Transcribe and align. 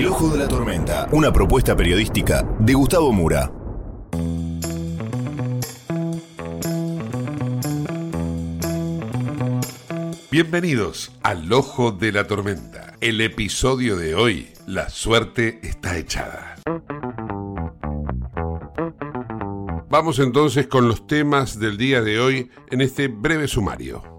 El 0.00 0.06
Ojo 0.06 0.30
de 0.30 0.38
la 0.38 0.48
Tormenta, 0.48 1.08
una 1.12 1.30
propuesta 1.30 1.76
periodística 1.76 2.42
de 2.58 2.72
Gustavo 2.72 3.12
Mura. 3.12 3.52
Bienvenidos 10.30 11.12
al 11.22 11.52
Ojo 11.52 11.92
de 11.92 12.12
la 12.12 12.26
Tormenta. 12.26 12.94
El 13.02 13.20
episodio 13.20 13.98
de 13.98 14.14
hoy, 14.14 14.48
La 14.66 14.88
suerte 14.88 15.60
está 15.62 15.98
echada. 15.98 16.56
Vamos 19.90 20.18
entonces 20.18 20.66
con 20.66 20.88
los 20.88 21.06
temas 21.06 21.58
del 21.58 21.76
día 21.76 22.00
de 22.00 22.20
hoy 22.20 22.50
en 22.70 22.80
este 22.80 23.08
breve 23.08 23.48
sumario. 23.48 24.09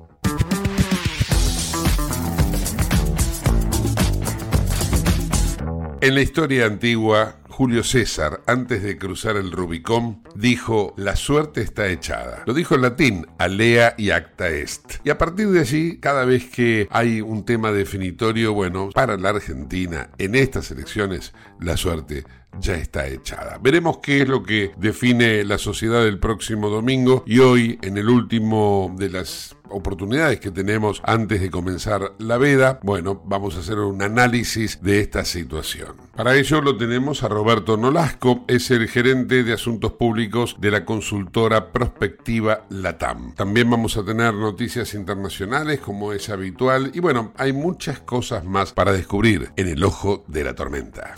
En 6.01 6.15
la 6.15 6.21
historia 6.21 6.65
antigua, 6.65 7.35
Julio 7.47 7.83
César, 7.83 8.41
antes 8.47 8.81
de 8.81 8.97
cruzar 8.97 9.35
el 9.37 9.51
Rubicón, 9.51 10.23
dijo, 10.35 10.93
la 10.97 11.15
suerte 11.15 11.61
está 11.61 11.87
echada. 11.87 12.43
Lo 12.45 12.53
dijo 12.53 12.75
en 12.75 12.81
latín, 12.81 13.27
alea 13.37 13.95
y 13.97 14.11
acta 14.11 14.49
est. 14.49 14.95
Y 15.03 15.09
a 15.09 15.17
partir 15.17 15.49
de 15.49 15.59
allí, 15.59 15.97
cada 15.99 16.25
vez 16.25 16.49
que 16.49 16.87
hay 16.91 17.21
un 17.21 17.45
tema 17.45 17.71
definitorio, 17.71 18.53
bueno, 18.53 18.89
para 18.93 19.17
la 19.17 19.29
Argentina, 19.29 20.09
en 20.17 20.35
estas 20.35 20.71
elecciones, 20.71 21.33
la 21.59 21.77
suerte 21.77 22.23
ya 22.59 22.75
está 22.75 23.07
echada. 23.07 23.59
Veremos 23.61 23.99
qué 23.99 24.21
es 24.21 24.27
lo 24.27 24.43
que 24.43 24.71
define 24.77 25.43
la 25.43 25.57
sociedad 25.57 26.05
el 26.05 26.19
próximo 26.19 26.69
domingo 26.69 27.23
y 27.25 27.39
hoy, 27.39 27.79
en 27.81 27.97
el 27.97 28.09
último 28.09 28.93
de 28.97 29.09
las 29.09 29.55
oportunidades 29.71 30.39
que 30.39 30.51
tenemos 30.51 31.01
antes 31.05 31.41
de 31.41 31.49
comenzar 31.49 32.13
la 32.19 32.37
veda, 32.37 32.79
bueno, 32.83 33.21
vamos 33.25 33.55
a 33.55 33.59
hacer 33.59 33.79
un 33.79 34.01
análisis 34.01 34.81
de 34.81 34.99
esta 34.99 35.25
situación. 35.25 35.95
Para 36.15 36.35
ello 36.35 36.61
lo 36.61 36.77
tenemos 36.77 37.23
a 37.23 37.29
Roberto 37.29 37.77
Nolasco, 37.77 38.43
es 38.47 38.69
el 38.71 38.87
gerente 38.87 39.43
de 39.43 39.53
asuntos 39.53 39.93
públicos 39.93 40.20
de 40.29 40.69
la 40.69 40.85
consultora 40.85 41.71
Prospectiva 41.71 42.65
Latam. 42.69 43.33
También 43.33 43.67
vamos 43.71 43.97
a 43.97 44.05
tener 44.05 44.35
noticias 44.35 44.93
internacionales 44.93 45.79
como 45.79 46.13
es 46.13 46.29
habitual 46.29 46.91
y 46.93 46.99
bueno, 46.99 47.33
hay 47.37 47.53
muchas 47.53 48.01
cosas 48.01 48.45
más 48.45 48.71
para 48.71 48.91
descubrir 48.91 49.49
en 49.55 49.67
el 49.67 49.83
ojo 49.83 50.23
de 50.27 50.43
la 50.43 50.53
tormenta. 50.53 51.15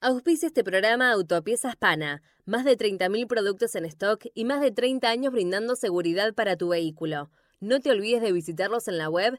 Auspicia 0.00 0.46
este 0.46 0.64
programa 0.64 1.12
Autopiezas 1.12 1.76
Pana. 1.76 2.22
Más 2.46 2.64
de 2.64 2.78
30.000 2.78 3.26
productos 3.26 3.74
en 3.74 3.84
stock 3.84 4.24
y 4.32 4.46
más 4.46 4.62
de 4.62 4.70
30 4.70 5.06
años 5.06 5.34
brindando 5.34 5.76
seguridad 5.76 6.32
para 6.32 6.56
tu 6.56 6.68
vehículo. 6.68 7.28
No 7.60 7.80
te 7.80 7.90
olvides 7.90 8.22
de 8.22 8.32
visitarlos 8.32 8.88
en 8.88 8.96
la 8.96 9.10
web 9.10 9.38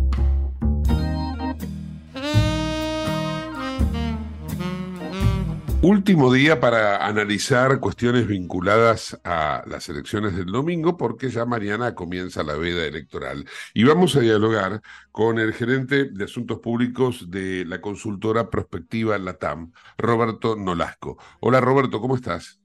Último 5.83 6.31
día 6.31 6.59
para 6.59 7.07
analizar 7.07 7.79
cuestiones 7.79 8.27
vinculadas 8.27 9.19
a 9.23 9.63
las 9.65 9.89
elecciones 9.89 10.35
del 10.35 10.45
domingo, 10.45 10.95
porque 10.95 11.31
ya 11.31 11.43
mañana 11.45 11.95
comienza 11.95 12.43
la 12.43 12.53
veda 12.53 12.85
electoral. 12.85 13.45
Y 13.73 13.83
vamos 13.83 14.15
a 14.15 14.19
dialogar 14.19 14.83
con 15.11 15.39
el 15.39 15.53
gerente 15.53 16.05
de 16.05 16.25
Asuntos 16.25 16.59
Públicos 16.59 17.31
de 17.31 17.65
la 17.65 17.81
consultora 17.81 18.51
Prospectiva 18.51 19.17
Latam, 19.17 19.71
Roberto 19.97 20.55
Nolasco. 20.55 21.17
Hola 21.39 21.59
Roberto, 21.59 21.99
¿cómo 21.99 22.15
estás? 22.15 22.61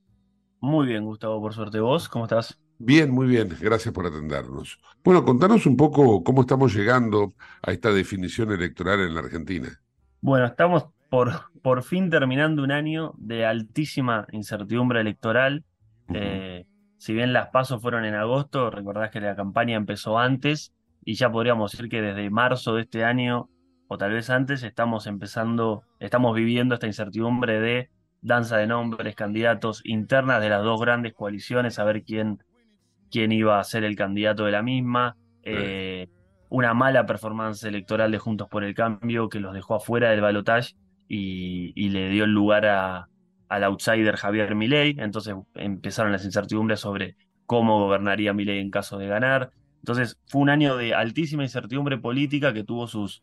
Muy 0.60 0.86
bien, 0.86 1.02
Gustavo, 1.06 1.40
por 1.40 1.54
suerte. 1.54 1.80
¿Vos 1.80 2.10
cómo 2.10 2.26
estás? 2.26 2.60
Bien, 2.76 3.10
muy 3.10 3.28
bien, 3.28 3.56
gracias 3.58 3.94
por 3.94 4.04
atendernos. 4.06 4.78
Bueno, 5.02 5.24
contanos 5.24 5.64
un 5.64 5.78
poco 5.78 6.22
cómo 6.22 6.42
estamos 6.42 6.74
llegando 6.74 7.32
a 7.62 7.72
esta 7.72 7.90
definición 7.92 8.52
electoral 8.52 9.00
en 9.00 9.14
la 9.14 9.20
Argentina. 9.20 9.80
Bueno, 10.20 10.44
estamos 10.44 10.84
por, 11.08 11.50
por 11.62 11.82
fin 11.82 12.10
terminando 12.10 12.62
un 12.62 12.72
año 12.72 13.14
de 13.16 13.46
altísima 13.46 14.26
incertidumbre 14.32 15.00
electoral. 15.00 15.64
Eh, 16.12 16.64
si 16.96 17.12
bien 17.12 17.32
las 17.32 17.48
pasos 17.48 17.80
fueron 17.80 18.04
en 18.04 18.14
agosto, 18.14 18.70
recordás 18.70 19.10
que 19.10 19.20
la 19.20 19.36
campaña 19.36 19.76
empezó 19.76 20.18
antes 20.18 20.72
y 21.04 21.14
ya 21.14 21.30
podríamos 21.30 21.72
decir 21.72 21.88
que 21.88 22.02
desde 22.02 22.30
marzo 22.30 22.74
de 22.74 22.82
este 22.82 23.04
año, 23.04 23.48
o 23.88 23.98
tal 23.98 24.12
vez 24.12 24.30
antes, 24.30 24.62
estamos 24.62 25.06
empezando, 25.06 25.84
estamos 26.00 26.34
viviendo 26.34 26.74
esta 26.74 26.86
incertidumbre 26.86 27.60
de 27.60 27.90
danza 28.22 28.56
de 28.56 28.66
nombres, 28.66 29.14
candidatos 29.14 29.82
internas 29.84 30.40
de 30.40 30.48
las 30.48 30.64
dos 30.64 30.80
grandes 30.80 31.14
coaliciones, 31.14 31.78
a 31.78 31.84
ver 31.84 32.02
quién, 32.02 32.42
quién 33.10 33.30
iba 33.30 33.60
a 33.60 33.64
ser 33.64 33.84
el 33.84 33.94
candidato 33.94 34.44
de 34.44 34.52
la 34.52 34.62
misma. 34.62 35.16
Eh, 35.42 36.08
una 36.48 36.74
mala 36.74 37.06
performance 37.06 37.62
electoral 37.64 38.10
de 38.10 38.18
Juntos 38.18 38.48
por 38.48 38.64
el 38.64 38.74
Cambio 38.74 39.28
que 39.28 39.40
los 39.40 39.52
dejó 39.52 39.76
afuera 39.76 40.10
del 40.10 40.20
balotaje 40.20 40.74
y, 41.08 41.88
le 41.88 42.08
dio 42.10 42.24
el 42.24 42.32
lugar 42.32 42.66
a, 42.66 43.08
al 43.48 43.64
outsider 43.64 44.16
Javier 44.16 44.54
Milei. 44.54 44.96
Entonces 44.98 45.34
empezaron 45.54 46.12
las 46.12 46.24
incertidumbres 46.24 46.80
sobre 46.80 47.16
cómo 47.46 47.78
gobernaría 47.78 48.32
Milei 48.32 48.60
en 48.60 48.70
caso 48.70 48.98
de 48.98 49.06
ganar. 49.06 49.50
Entonces 49.78 50.18
fue 50.26 50.42
un 50.42 50.50
año 50.50 50.76
de 50.76 50.94
altísima 50.94 51.44
incertidumbre 51.44 51.98
política 51.98 52.52
que 52.52 52.64
tuvo 52.64 52.86
sus, 52.88 53.22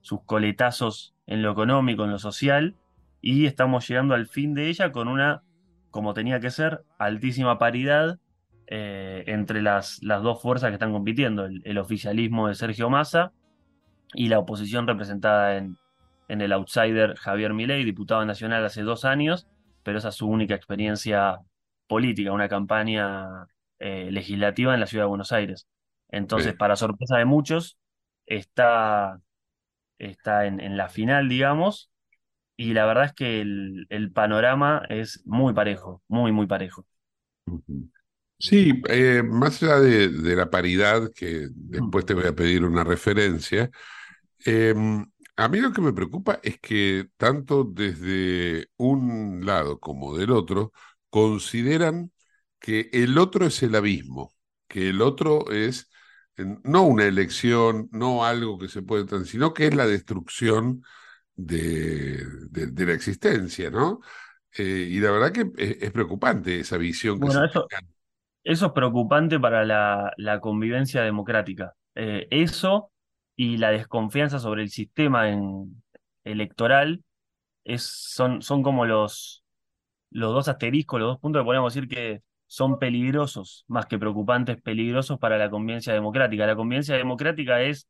sus 0.00 0.22
coletazos 0.24 1.14
en 1.26 1.42
lo 1.42 1.52
económico, 1.52 2.04
en 2.04 2.10
lo 2.10 2.18
social, 2.18 2.76
y 3.20 3.46
estamos 3.46 3.86
llegando 3.86 4.14
al 4.14 4.26
fin 4.26 4.54
de 4.54 4.68
ella 4.68 4.90
con 4.90 5.08
una, 5.08 5.42
como 5.90 6.14
tenía 6.14 6.40
que 6.40 6.50
ser, 6.50 6.82
altísima 6.98 7.58
paridad 7.58 8.18
eh, 8.68 9.24
entre 9.26 9.60
las, 9.60 10.02
las 10.02 10.22
dos 10.22 10.40
fuerzas 10.40 10.70
que 10.70 10.74
están 10.74 10.92
compitiendo, 10.92 11.44
el, 11.44 11.60
el 11.64 11.78
oficialismo 11.78 12.48
de 12.48 12.54
Sergio 12.54 12.88
Massa 12.88 13.32
y 14.14 14.28
la 14.28 14.38
oposición 14.38 14.86
representada 14.86 15.58
en, 15.58 15.76
en 16.28 16.40
el 16.42 16.52
outsider 16.52 17.16
Javier 17.16 17.54
Milei, 17.54 17.84
diputado 17.84 18.24
nacional 18.26 18.64
hace 18.64 18.82
dos 18.82 19.04
años, 19.04 19.48
pero 19.82 19.98
esa 19.98 20.10
es 20.10 20.16
su 20.16 20.28
única 20.28 20.54
experiencia 20.54 21.38
política, 21.86 22.32
una 22.32 22.48
campaña 22.48 23.46
eh, 23.78 24.10
legislativa 24.12 24.74
en 24.74 24.80
la 24.80 24.86
ciudad 24.86 25.04
de 25.04 25.08
Buenos 25.08 25.32
Aires. 25.32 25.66
Entonces, 26.10 26.54
Sí. 26.54 26.56
para 26.56 26.76
sorpresa 26.76 27.18
de 27.18 27.24
muchos, 27.24 27.78
está, 28.26 29.20
está 29.98 30.46
en, 30.46 30.60
en 30.60 30.76
la 30.76 30.88
final, 30.88 31.28
digamos, 31.28 31.90
y 32.56 32.74
la 32.74 32.86
verdad 32.86 33.06
es 33.06 33.14
que 33.14 33.40
el, 33.42 33.86
el 33.90 34.12
panorama 34.12 34.82
es 34.90 35.22
muy 35.26 35.54
parejo, 35.54 36.02
muy, 36.08 36.32
muy 36.32 36.46
parejo. 36.46 36.86
Sí, 38.40 38.80
eh, 38.88 39.22
más 39.24 39.62
allá 39.62 39.80
de, 39.80 40.08
de 40.10 40.36
la 40.36 40.48
paridad, 40.48 41.10
que 41.12 41.48
después 41.52 42.06
te 42.06 42.14
voy 42.14 42.26
a 42.26 42.34
pedir 42.36 42.64
una 42.64 42.84
referencia, 42.84 43.68
eh, 44.44 44.74
a 45.38 45.48
mí 45.48 45.60
lo 45.60 45.72
que 45.72 45.82
me 45.82 45.92
preocupa 45.94 46.40
es 46.42 46.60
que 46.60 47.08
tanto 47.18 47.64
desde 47.64 48.68
un 48.78 49.46
lado 49.46 49.80
como 49.80 50.16
del 50.18 50.32
otro 50.32 50.72
consideran 51.10 52.12
que 52.60 52.90
el 52.92 53.18
otro 53.18 53.46
es 53.46 53.62
el 53.64 53.74
abismo, 53.76 54.34
que 54.68 54.90
el 54.90 55.02
otro 55.02 55.50
es 55.52 55.90
no 56.64 56.84
una 56.84 57.06
elección, 57.06 57.88
no 57.92 58.24
algo 58.24 58.58
que 58.58 58.68
se 58.68 58.82
puede, 58.82 59.06
tran- 59.06 59.24
sino 59.26 59.54
que 59.54 59.68
es 59.68 59.74
la 59.76 59.86
destrucción 59.86 60.82
de, 61.36 62.24
de- 62.50 62.68
de 62.68 62.86
la 62.86 62.94
existencia, 62.94 63.70
¿no? 63.70 64.00
Eh, 64.58 64.88
y 64.90 65.00
la 65.00 65.12
verdad 65.12 65.32
que 65.32 65.42
es, 65.58 65.78
es 65.82 65.92
preocupante 65.92 66.60
esa 66.60 66.78
visión 66.78 67.20
que 67.20 67.30
se 67.30 67.40
Bueno, 67.40 67.44
eso, 67.44 67.72
eso 68.44 68.66
es 68.66 68.72
preocupante 68.72 69.40
para 69.40 69.64
la, 69.64 70.12
la 70.18 70.40
convivencia 70.40 71.02
democrática. 71.02 71.74
Eh, 71.94 72.28
eso 72.30 72.92
y 73.38 73.56
la 73.58 73.70
desconfianza 73.70 74.40
sobre 74.40 74.62
el 74.64 74.70
sistema 74.70 75.28
electoral 76.24 77.04
es, 77.62 77.84
son, 77.84 78.42
son 78.42 78.64
como 78.64 78.84
los, 78.84 79.44
los 80.10 80.32
dos 80.34 80.48
asteriscos, 80.48 80.98
los 80.98 81.10
dos 81.10 81.20
puntos 81.20 81.42
que 81.42 81.44
podemos 81.46 81.72
decir 81.72 81.88
que 81.88 82.22
son 82.48 82.80
peligrosos, 82.80 83.64
más 83.68 83.86
que 83.86 83.96
preocupantes, 83.96 84.60
peligrosos 84.60 85.20
para 85.20 85.38
la 85.38 85.50
convivencia 85.50 85.92
democrática. 85.94 86.48
La 86.48 86.56
convivencia 86.56 86.96
democrática 86.96 87.62
es, 87.62 87.88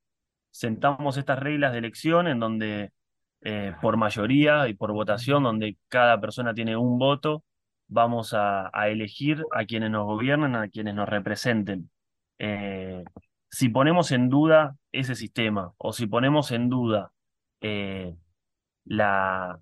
sentamos 0.50 1.16
estas 1.16 1.38
reglas 1.38 1.72
de 1.72 1.78
elección 1.78 2.28
en 2.28 2.40
donde 2.40 2.92
eh, 3.40 3.72
por 3.80 3.96
mayoría 3.96 4.68
y 4.68 4.74
por 4.74 4.92
votación, 4.92 5.44
donde 5.44 5.78
cada 5.88 6.20
persona 6.20 6.52
tiene 6.52 6.76
un 6.76 6.98
voto, 6.98 7.42
vamos 7.86 8.34
a, 8.34 8.68
a 8.78 8.90
elegir 8.90 9.42
a 9.52 9.64
quienes 9.64 9.90
nos 9.90 10.04
gobiernan, 10.04 10.56
a 10.56 10.68
quienes 10.68 10.94
nos 10.94 11.08
representen. 11.08 11.90
Eh, 12.38 13.02
si 13.50 13.68
ponemos 13.68 14.12
en 14.12 14.28
duda 14.28 14.76
ese 14.92 15.14
sistema 15.14 15.72
o 15.78 15.92
si 15.92 16.06
ponemos 16.06 16.50
en 16.52 16.68
duda 16.68 17.12
eh, 17.60 18.14
la, 18.84 19.60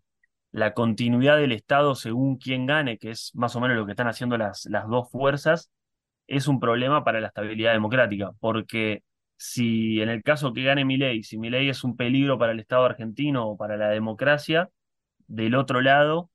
continuidad 0.75 1.37
del 1.37 1.53
Estado 1.53 1.95
según 1.95 2.39
quién 2.39 2.67
gane, 2.67 2.99
que 2.99 3.11
es 3.11 3.33
más 3.35 3.55
o 3.57 3.61
menos 3.61 3.77
lo 3.77 3.87
que 3.87 3.93
están 3.93 4.09
haciendo 4.09 4.37
las, 4.39 4.67
las 4.67 4.89
dos 4.89 5.11
fuerzas, 5.11 5.71
es 6.27 6.49
un 6.49 6.61
problema 6.61 7.05
para 7.05 7.21
la 7.21 7.29
estabilidad 7.29 7.73
democrática, 7.73 8.33
porque 8.41 9.03
si 9.37 10.01
en 10.01 10.09
el 10.09 10.23
caso 10.23 10.53
que 10.53 10.65
gane 10.65 10.85
Milei, 10.85 11.23
si 11.23 11.39
Milei 11.39 11.69
es 11.69 11.85
un 11.85 11.97
peligro 11.97 12.39
para 12.39 12.53
el 12.53 12.61
Estado 12.61 12.85
argentino 12.85 13.49
o 13.49 13.57
para 13.57 13.77
la 13.77 13.89
democracia, 13.91 14.71
del 15.29 15.55
otro 15.55 15.81
lado 15.83 16.31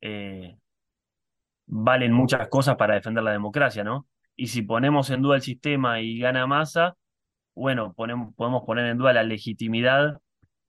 eh, 0.00 0.56
valen 1.66 2.12
muchas 2.12 2.48
cosas 2.48 2.76
para 2.76 2.94
defender 2.94 3.24
la 3.24 3.32
democracia, 3.32 3.84
¿no? 3.84 4.06
Y 4.38 4.48
si 4.48 4.62
ponemos 4.62 5.10
en 5.10 5.22
duda 5.22 5.36
el 5.36 5.42
sistema 5.42 6.00
y 6.00 6.20
gana 6.20 6.46
Massa, 6.46 6.96
bueno, 7.54 7.94
podemos 7.94 8.64
poner 8.64 8.86
en 8.86 8.98
duda 8.98 9.12
la 9.14 9.24
legitimidad 9.24 10.20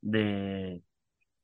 de, 0.02 0.84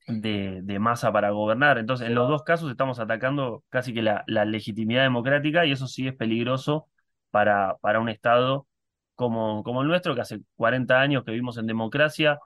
de, 0.08 0.62
de 0.64 0.80
Massa 0.80 1.12
para 1.14 1.32
gobernar. 1.32 1.78
Entonces, 1.78 2.08
en 2.08 2.16
los 2.16 2.30
dos 2.30 2.44
casos 2.44 2.72
estamos 2.72 3.00
atacando 3.00 3.64
casi 3.70 3.94
que 3.94 4.02
la, 4.02 4.24
la 4.28 4.46
legitimidad 4.46 5.04
democrática 5.04 5.66
y 5.66 5.72
eso 5.72 5.88
sí 5.88 6.08
es 6.08 6.16
peligroso 6.16 6.90
para, 7.32 7.78
para 7.82 8.00
un 8.00 8.10
Estado 8.10 8.68
como, 9.16 9.64
como 9.64 9.82
el 9.84 9.88
nuestro, 9.88 10.16
que 10.16 10.22
hace 10.22 10.42
40 10.56 11.00
años 11.02 11.24
que 11.26 11.32
vivimos 11.32 11.58
en 11.58 11.68
democracia. 11.68 12.40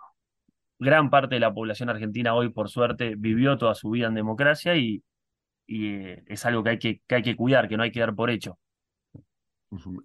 Gran 0.80 1.10
parte 1.10 1.36
de 1.36 1.42
la 1.42 1.54
población 1.54 1.90
argentina 1.90 2.36
hoy, 2.36 2.50
por 2.50 2.70
suerte, 2.70 3.16
vivió 3.18 3.58
toda 3.58 3.76
su 3.76 3.92
vida 3.92 4.08
en 4.08 4.16
democracia 4.16 4.76
y, 4.78 5.04
y 5.68 5.88
eh, 5.96 6.24
es 6.28 6.46
algo 6.46 6.64
que 6.64 6.72
hay 6.72 6.80
que, 6.80 7.02
que 7.08 7.16
hay 7.16 7.24
que 7.24 7.36
cuidar, 7.38 7.70
que 7.70 7.78
no 7.78 7.84
hay 7.84 7.92
que 7.92 8.02
dar 8.02 8.16
por 8.16 8.30
hecho. 8.32 8.60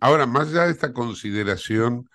Ahora, 0.00 0.26
más 0.26 0.48
allá 0.48 0.64
de 0.66 0.72
esta 0.72 0.92
consideración, 0.92 2.08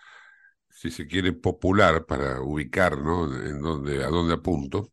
si 0.70 0.92
se 0.92 1.08
quiere, 1.08 1.34
popular 1.34 2.06
para 2.06 2.42
ubicar, 2.42 3.00
¿no? 3.00 3.26
En 3.46 3.62
dónde, 3.62 4.04
a 4.04 4.10
dónde 4.10 4.36
apunto, 4.36 4.92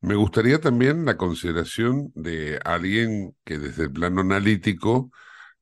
me 0.00 0.14
gustaría 0.16 0.60
también 0.60 1.04
la 1.06 1.16
consideración 1.16 2.12
de 2.14 2.60
alguien 2.64 3.36
que 3.44 3.58
desde 3.58 3.84
el 3.84 3.92
plano 3.92 4.22
analítico 4.22 5.10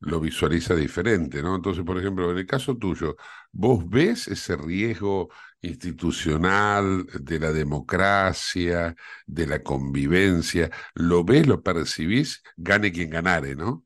lo 0.00 0.20
visualiza 0.20 0.74
diferente, 0.76 1.42
¿no? 1.42 1.56
Entonces, 1.56 1.84
por 1.84 1.98
ejemplo, 1.98 2.30
en 2.32 2.38
el 2.38 2.46
caso 2.46 2.76
tuyo, 2.78 3.16
¿vos 3.52 3.88
ves 3.88 4.28
ese 4.28 4.56
riesgo 4.56 5.30
institucional 5.62 7.06
de 7.20 7.40
la 7.40 7.52
democracia, 7.52 8.96
de 9.26 9.46
la 9.46 9.62
convivencia? 9.62 10.70
¿Lo 10.94 11.24
ves, 11.24 11.46
lo 11.46 11.62
percibís? 11.62 12.42
Gane 12.56 12.92
quien 12.92 13.10
ganare, 13.10 13.56
¿no? 13.56 13.84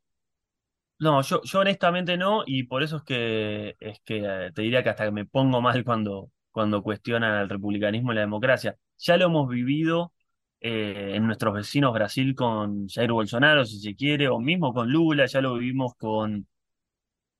No, 1.00 1.22
yo, 1.22 1.40
yo 1.44 1.60
honestamente 1.60 2.18
no, 2.18 2.42
y 2.46 2.64
por 2.64 2.82
eso 2.82 2.98
es 2.98 3.02
que, 3.04 3.74
es 3.80 4.00
que 4.04 4.18
eh, 4.18 4.52
te 4.54 4.60
diría 4.62 4.82
que 4.82 4.90
hasta 4.90 5.10
me 5.10 5.24
pongo 5.24 5.62
mal 5.62 5.82
cuando, 5.82 6.30
cuando 6.50 6.82
cuestionan 6.82 7.32
al 7.32 7.48
republicanismo 7.48 8.12
y 8.12 8.16
la 8.16 8.20
democracia. 8.20 8.76
Ya 8.98 9.16
lo 9.16 9.24
hemos 9.26 9.48
vivido 9.48 10.12
eh, 10.60 11.12
en 11.14 11.26
nuestros 11.26 11.54
vecinos 11.54 11.94
Brasil 11.94 12.34
con 12.34 12.86
Jair 12.88 13.12
Bolsonaro, 13.12 13.64
si 13.64 13.80
se 13.80 13.96
quiere, 13.96 14.28
o 14.28 14.40
mismo 14.40 14.74
con 14.74 14.90
Lula, 14.92 15.24
ya 15.24 15.40
lo 15.40 15.54
vivimos 15.54 15.94
con, 15.96 16.46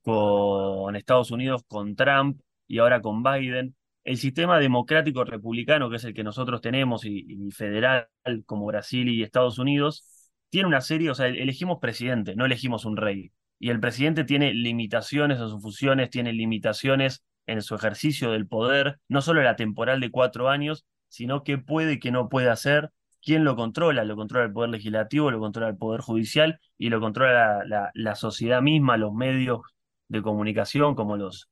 con 0.03 0.97
Estados 0.97 1.31
Unidos, 1.31 1.65
con 1.69 1.97
Trump 1.97 2.41
y 2.69 2.79
ahora 2.79 3.01
con 3.03 3.23
Biden. 3.23 3.77
El 4.05 4.19
sistema 4.19 4.59
democrático 4.59 5.25
republicano, 5.25 5.91
que 5.91 5.97
es 5.97 6.05
el 6.05 6.15
que 6.15 6.25
nosotros 6.25 6.61
tenemos, 6.63 7.05
y 7.05 7.51
federal, 7.53 8.09
como 8.47 8.67
Brasil 8.67 9.09
y 9.09 9.23
Estados 9.23 9.59
Unidos, 9.59 10.05
tiene 10.51 10.69
una 10.69 10.81
serie, 10.81 11.11
o 11.11 11.15
sea, 11.15 11.27
elegimos 11.29 11.79
presidente, 11.81 12.37
no 12.37 12.47
elegimos 12.47 12.85
un 12.87 12.97
rey. 12.97 13.33
Y 13.61 13.71
el 13.71 13.79
presidente 13.79 14.25
tiene 14.25 14.55
limitaciones 14.55 15.39
en 15.39 15.49
sus 15.49 15.63
funciones, 15.63 16.11
tiene 16.11 16.33
limitaciones 16.33 17.23
en 17.47 17.63
su 17.63 17.75
ejercicio 17.75 18.33
del 18.33 18.49
poder, 18.49 18.99
no 19.07 19.21
solo 19.21 19.43
la 19.43 19.55
temporal 19.55 20.01
de 20.01 20.11
cuatro 20.11 20.49
años, 20.49 20.87
sino 21.09 21.45
qué 21.45 21.59
puede 21.59 21.95
y 21.95 21.99
qué 22.01 22.11
no 22.11 22.29
puede 22.29 22.49
hacer, 22.49 22.91
quién 23.23 23.45
lo 23.45 23.57
controla, 23.57 24.05
lo 24.05 24.17
controla 24.17 24.47
el 24.47 24.53
poder 24.53 24.71
legislativo, 24.71 25.31
lo 25.31 25.41
controla 25.41 25.69
el 25.69 25.77
poder 25.77 26.01
judicial 26.01 26.59
y 26.79 26.89
lo 26.89 27.01
controla 27.01 27.63
la, 27.95 28.15
sociedad 28.15 28.63
misma, 28.63 28.97
los 28.97 29.13
medios 29.13 29.61
de 30.09 30.23
comunicación, 30.23 30.95
como 30.95 31.17
los, 31.17 31.51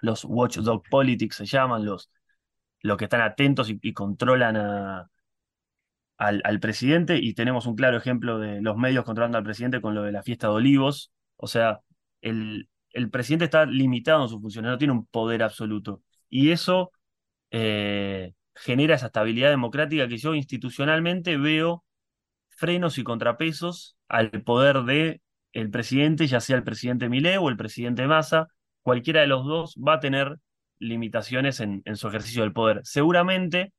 los 0.00 0.24
watchdog 0.24 0.82
politics 0.90 1.36
se 1.36 1.46
llaman, 1.46 1.84
los, 1.84 2.10
los 2.80 2.96
que 2.96 3.04
están 3.04 3.20
atentos 3.20 3.70
y, 3.70 3.92
controlan 3.92 4.56
al, 4.56 6.40
al 6.42 6.60
presidente, 6.60 7.18
y 7.18 7.34
tenemos 7.34 7.66
un 7.66 7.76
claro 7.76 7.96
ejemplo 7.96 8.38
de 8.38 8.60
los 8.60 8.76
medios 8.76 9.04
controlando 9.04 9.38
al 9.38 9.44
presidente 9.44 9.80
con 9.80 9.94
lo 9.94 10.02
de 10.02 10.12
la 10.12 10.22
fiesta 10.22 10.48
de 10.48 10.54
Olivos. 10.54 11.12
O 11.44 11.46
sea, 11.46 11.80
el, 12.22 12.68
presidente 13.12 13.44
está 13.44 13.66
limitado 13.66 14.22
en 14.22 14.28
sus 14.30 14.40
funciones, 14.40 14.70
no 14.70 14.78
tiene 14.78 14.94
un 14.94 15.06
poder 15.06 15.42
absoluto. 15.42 16.02
Y 16.30 16.52
eso 16.52 16.90
eh, 17.50 18.32
genera 18.54 18.94
esa 18.94 19.06
estabilidad 19.06 19.50
democrática 19.50 20.08
que 20.08 20.16
yo 20.16 20.34
institucionalmente 20.34 21.36
veo 21.36 21.84
frenos 22.48 22.96
y 22.98 23.04
contrapesos 23.04 23.96
al 24.08 24.30
poder 24.30 24.84
de 24.84 25.20
el 25.52 25.70
presidente, 25.70 26.26
ya 26.26 26.40
sea 26.40 26.56
el 26.56 26.64
presidente 26.64 27.10
Milei 27.10 27.36
o 27.36 27.50
el 27.50 27.58
presidente 27.58 28.06
Massa, 28.06 28.48
cualquiera 28.82 29.20
de 29.20 29.26
los 29.26 29.44
dos 29.44 29.76
va 29.76 29.94
a 29.94 30.00
tener 30.00 30.38
limitaciones 30.78 31.60
en, 31.60 31.82
en 31.84 31.96
su 31.96 32.08
ejercicio 32.08 32.42
del 32.42 32.54
poder. 32.54 32.80
Seguramente 32.84 33.74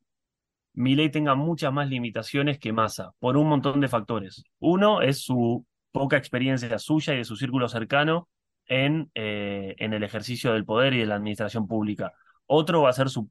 Milei 0.74 1.10
tenga 1.10 1.34
muchas 1.34 1.74
más 1.74 1.89
limitaciones 1.89 2.60
que 2.60 2.74
Massa, 2.74 3.12
por 3.17 3.38
un 3.38 3.48
montón 3.50 3.81
de 3.81 3.88
factores. 3.88 4.43
Uno 4.60 5.01
es 5.01 5.24
su 5.24 5.65
poca 5.95 6.17
experiencia 6.17 6.77
suya 6.77 7.13
y 7.13 7.17
de 7.19 7.23
su 7.23 7.37
círculo 7.37 7.69
cercano 7.69 8.27
en, 8.67 9.09
eh, 9.15 9.75
en 9.77 9.93
el 9.93 10.03
ejercicio 10.03 10.51
del 10.51 10.65
poder 10.65 10.93
y 10.93 10.99
de 10.99 11.05
la 11.05 11.15
administración 11.15 11.67
pública. 11.67 12.11
Otro 12.47 12.81
va 12.81 12.89
a 12.89 12.93
ser 12.93 13.09
su 13.09 13.29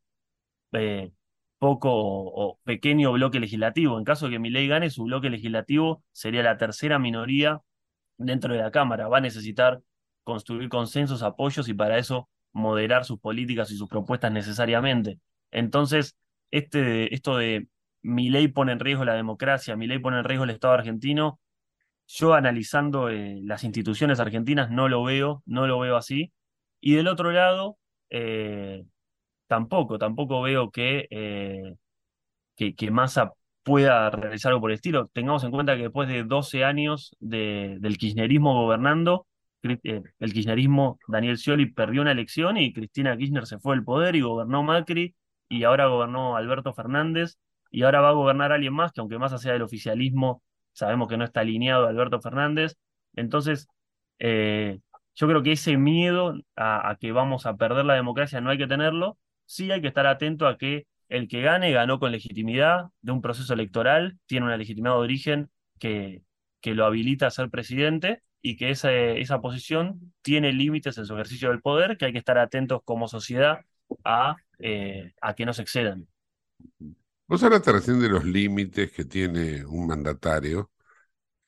eh, 0.72 1.12
poco 1.58 1.90
o, 1.92 2.58
pequeño 2.64 3.12
bloque 3.12 3.38
legislativo. 3.38 3.98
En 3.98 4.04
caso 4.04 4.26
de 4.26 4.32
que 4.32 4.38
Milei 4.38 4.66
gane, 4.66 4.88
su 4.88 5.04
bloque 5.04 5.28
legislativo 5.28 6.02
sería 6.10 6.42
la 6.42 6.56
tercera 6.56 6.98
minoría 6.98 7.60
dentro 8.16 8.54
de 8.54 8.60
la 8.60 8.70
Cámara. 8.70 9.08
Va 9.08 9.18
a 9.18 9.20
necesitar 9.20 9.82
construir 10.22 10.70
consensos, 10.70 11.22
apoyos 11.22 11.68
y 11.68 11.74
para 11.74 11.98
eso 11.98 12.30
moderar 12.52 13.04
sus 13.04 13.18
políticas 13.20 13.70
y 13.70 13.76
sus 13.76 13.88
propuestas 13.88 14.32
necesariamente. 14.32 15.18
Entonces, 15.50 16.16
este, 16.50 17.14
esto 17.14 17.36
de 17.36 17.68
Milei 18.00 18.48
pone 18.48 18.72
en 18.72 18.80
riesgo 18.80 19.04
la 19.04 19.14
democracia, 19.14 19.76
Milei 19.76 19.98
pone 19.98 20.18
en 20.18 20.24
riesgo 20.24 20.44
el 20.44 20.50
Estado 20.50 20.72
argentino, 20.74 21.40
yo 22.06 22.34
analizando 22.34 23.08
eh, 23.10 23.40
las 23.44 23.64
instituciones 23.64 24.20
argentinas 24.20 24.70
no 24.70 24.88
lo 24.88 25.02
veo, 25.04 25.42
no 25.46 25.66
lo 25.66 25.78
veo 25.80 25.96
así. 25.96 26.32
Y 26.80 26.94
del 26.94 27.08
otro 27.08 27.32
lado, 27.32 27.78
eh, 28.10 28.84
tampoco, 29.48 29.98
tampoco 29.98 30.42
veo 30.42 30.70
que, 30.70 31.08
eh, 31.10 31.74
que, 32.56 32.74
que 32.74 32.90
Massa 32.90 33.32
pueda 33.62 34.10
realizar 34.10 34.50
algo 34.50 34.60
por 34.62 34.70
el 34.70 34.76
estilo. 34.76 35.08
Tengamos 35.12 35.44
en 35.44 35.50
cuenta 35.50 35.76
que 35.76 35.82
después 35.84 36.08
de 36.08 36.24
12 36.24 36.64
años 36.64 37.16
de- 37.20 37.76
del 37.80 37.98
kirchnerismo 37.98 38.54
gobernando, 38.54 39.26
el 39.62 40.32
kirchnerismo, 40.32 40.98
Daniel 41.08 41.38
Scioli, 41.38 41.66
perdió 41.72 42.02
una 42.02 42.12
elección 42.12 42.56
y 42.58 42.72
Cristina 42.72 43.16
Kirchner 43.16 43.46
se 43.46 43.58
fue 43.58 43.74
del 43.76 43.84
poder 43.84 44.14
y 44.16 44.20
gobernó 44.20 44.62
Macri 44.62 45.14
y 45.48 45.64
ahora 45.64 45.86
gobernó 45.86 46.36
Alberto 46.36 46.74
Fernández 46.74 47.38
y 47.70 47.82
ahora 47.82 48.00
va 48.02 48.10
a 48.10 48.12
gobernar 48.12 48.52
alguien 48.52 48.74
más 48.74 48.92
que 48.92 49.00
aunque 49.00 49.18
más 49.18 49.40
sea 49.40 49.52
del 49.54 49.62
oficialismo, 49.62 50.42
sabemos 50.74 51.08
que 51.08 51.16
no 51.16 51.24
está 51.24 51.40
alineado 51.40 51.86
Alberto 51.86 52.20
Fernández. 52.20 52.76
Entonces, 53.16 53.68
eh, 54.18 54.80
yo 55.14 55.28
creo 55.28 55.42
que 55.42 55.52
ese 55.52 55.76
miedo 55.78 56.34
a, 56.56 56.90
a, 56.90 56.96
que 56.96 57.12
vamos 57.12 57.46
a 57.46 57.56
perder 57.56 57.86
la 57.86 57.94
democracia 57.94 58.40
no 58.40 58.50
hay 58.50 58.58
que 58.58 58.66
tenerlo, 58.66 59.18
sí 59.46 59.70
hay 59.70 59.80
que 59.80 59.88
estar 59.88 60.06
atento 60.06 60.46
a 60.46 60.58
que 60.58 60.86
el 61.08 61.28
que 61.28 61.42
gane 61.42 61.72
ganó 61.72 61.98
con 61.98 62.12
legitimidad 62.12 62.86
de 63.02 63.12
un 63.12 63.22
proceso 63.22 63.54
electoral, 63.54 64.18
tiene 64.26 64.46
una 64.46 64.56
legitimidad 64.56 64.94
de 64.94 65.00
origen 65.00 65.50
que, 65.78 66.22
que 66.60 66.74
lo 66.74 66.86
habilita 66.86 67.26
a 67.26 67.30
ser 67.30 67.50
presidente 67.50 68.22
y 68.42 68.56
que 68.56 68.70
esa, 68.70 68.92
esa 68.92 69.40
posición 69.40 70.12
tiene 70.22 70.52
límites 70.52 70.98
en 70.98 71.06
su 71.06 71.14
ejercicio 71.14 71.50
del 71.50 71.60
poder, 71.60 71.96
que 71.96 72.06
hay 72.06 72.12
que 72.12 72.18
estar 72.18 72.38
atentos 72.38 72.82
como 72.84 73.08
sociedad 73.08 73.60
a, 74.04 74.36
eh, 74.58 75.12
a 75.20 75.34
que 75.34 75.46
no 75.46 75.52
se 75.52 75.62
excedan. 75.62 76.06
Vos 77.26 77.42
hablaste 77.42 77.72
recién 77.72 78.00
de 78.00 78.08
los 78.08 78.24
límites 78.24 78.92
que 78.92 79.04
tiene 79.06 79.64
un 79.64 79.86
mandatario, 79.86 80.70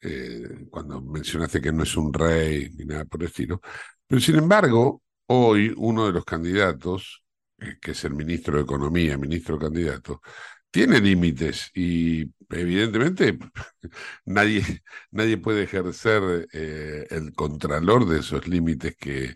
eh, 0.00 0.66
cuando 0.70 1.00
mencionaste 1.02 1.60
que 1.60 1.72
no 1.72 1.82
es 1.84 1.96
un 1.96 2.12
rey 2.12 2.70
ni 2.76 2.84
nada 2.86 3.04
por 3.06 3.22
el 3.22 3.28
estilo, 3.28 3.60
pero 4.06 4.20
sin 4.20 4.36
embargo, 4.36 5.02
hoy 5.26 5.74
uno 5.76 6.06
de 6.06 6.12
los 6.12 6.24
candidatos 6.24 7.24
eh, 7.58 7.78
que 7.80 7.92
es 7.92 8.04
el 8.04 8.14
ministro 8.14 8.56
de 8.56 8.62
Economía, 8.64 9.18
ministro 9.18 9.58
candidato, 9.58 10.22
tiene 10.70 11.00
límites 11.00 11.70
y 11.74 12.24
evidentemente 12.50 13.38
nadie, 14.26 14.62
nadie 15.10 15.38
puede 15.38 15.64
ejercer 15.64 16.48
eh, 16.52 17.06
el 17.10 17.32
contralor 17.34 18.06
de 18.08 18.20
esos 18.20 18.46
límites 18.48 18.96
que 18.96 19.34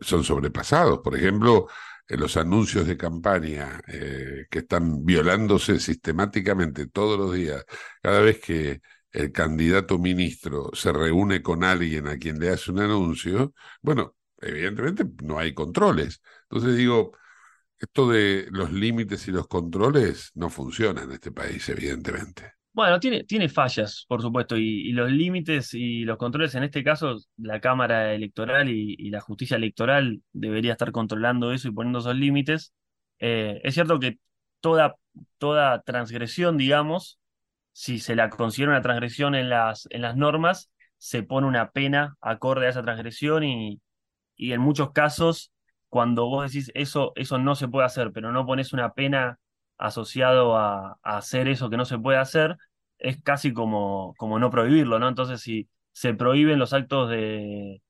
son 0.00 0.24
sobrepasados. 0.24 1.00
Por 1.00 1.16
ejemplo, 1.16 1.68
los 2.08 2.36
anuncios 2.36 2.86
de 2.86 2.96
campaña 2.96 3.80
que 3.86 4.58
están 4.58 5.04
violándose 5.04 5.80
sistemáticamente 5.80 6.86
todos 6.88 7.18
los 7.18 7.34
días, 7.34 7.64
cada 8.02 8.20
vez 8.20 8.40
que 8.40 8.80
el 9.10 9.32
candidato 9.32 9.98
ministro 9.98 10.70
se 10.74 10.92
reúne 10.92 11.42
con 11.42 11.64
alguien 11.64 12.08
a 12.08 12.18
quien 12.18 12.38
le 12.38 12.50
hace 12.50 12.70
un 12.72 12.80
anuncio, 12.80 13.54
bueno, 13.80 14.16
evidentemente 14.40 15.04
no 15.22 15.38
hay 15.38 15.54
controles. 15.54 16.20
Entonces 16.50 16.76
digo, 16.76 17.12
esto 17.78 18.08
de 18.10 18.46
los 18.50 18.72
límites 18.72 19.28
y 19.28 19.32
los 19.32 19.46
controles 19.48 20.30
no 20.34 20.50
funciona 20.50 21.02
en 21.02 21.12
este 21.12 21.32
país, 21.32 21.68
evidentemente. 21.68 22.54
Bueno, 22.74 22.98
tiene, 22.98 23.22
tiene 23.22 23.48
fallas, 23.48 24.04
por 24.08 24.20
supuesto, 24.20 24.56
y, 24.56 24.90
los 24.92 25.08
límites 25.10 25.74
y 25.74 26.04
los 26.04 26.16
controles, 26.18 26.56
en 26.56 26.64
este 26.64 26.82
caso, 26.82 27.16
la 27.36 27.60
Cámara 27.60 28.12
Electoral 28.14 28.68
y, 28.68 28.96
y, 28.98 29.10
la 29.10 29.20
justicia 29.20 29.56
electoral 29.56 30.22
debería 30.32 30.72
estar 30.72 30.90
controlando 30.90 31.52
eso 31.52 31.68
y 31.68 31.70
poniendo 31.72 32.00
esos 32.00 32.16
límites. 32.16 32.74
Eh, 33.20 33.60
es 33.62 33.74
cierto 33.74 34.00
que 34.00 34.18
toda, 34.60 34.96
toda 35.38 35.82
transgresión, 35.82 36.56
digamos, 36.56 37.20
si 37.72 38.00
se 38.00 38.16
la 38.16 38.28
considera 38.28 38.72
una 38.72 38.82
transgresión 38.82 39.36
en 39.36 39.50
las, 39.50 39.86
en 39.90 40.02
las 40.02 40.16
normas, 40.16 40.70
se 40.98 41.22
pone 41.22 41.46
una 41.46 41.70
pena 41.70 42.16
acorde 42.20 42.66
a 42.66 42.70
esa 42.70 42.82
transgresión 42.82 43.44
y, 43.44 43.80
y 44.36 44.52
en 44.52 44.60
muchos 44.60 44.90
casos 44.92 45.52
cuando 45.88 46.26
vos 46.26 46.52
decís 46.52 46.72
eso, 46.74 47.12
eso 47.14 47.38
no 47.38 47.54
se 47.54 47.68
puede 47.68 47.86
hacer, 47.86 48.10
pero 48.12 48.32
no 48.32 48.46
pones 48.46 48.72
una 48.72 48.94
pena 48.94 49.38
asociado 49.78 50.56
a, 50.56 50.98
hacer 51.02 51.48
eso 51.48 51.70
que 51.70 51.76
no 51.76 51.84
se 51.84 51.98
puede 51.98 52.18
hacer, 52.18 52.56
es 52.98 53.20
casi 53.22 53.52
como, 53.52 54.14
como 54.16 54.38
no 54.38 54.50
prohibirlo, 54.50 54.98
¿no? 54.98 55.08
Entonces, 55.08 55.40
si 55.40 55.68
se 55.92 56.14
prohíben 56.14 56.58
los 56.58 56.72
actos 56.72 57.10
de 57.10 57.82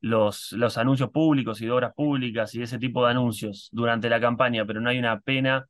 los, 0.00 0.52
los 0.52 0.78
anuncios 0.78 1.10
públicos 1.10 1.60
y 1.60 1.66
de 1.66 1.72
obras 1.72 1.94
públicas 1.94 2.54
y 2.54 2.62
ese 2.62 2.78
tipo 2.78 3.04
de 3.04 3.12
anuncios 3.12 3.68
durante 3.72 4.08
la 4.10 4.20
campaña, 4.20 4.64
pero 4.66 4.80
no 4.80 4.90
hay 4.90 4.98
una 4.98 5.20
pena 5.20 5.66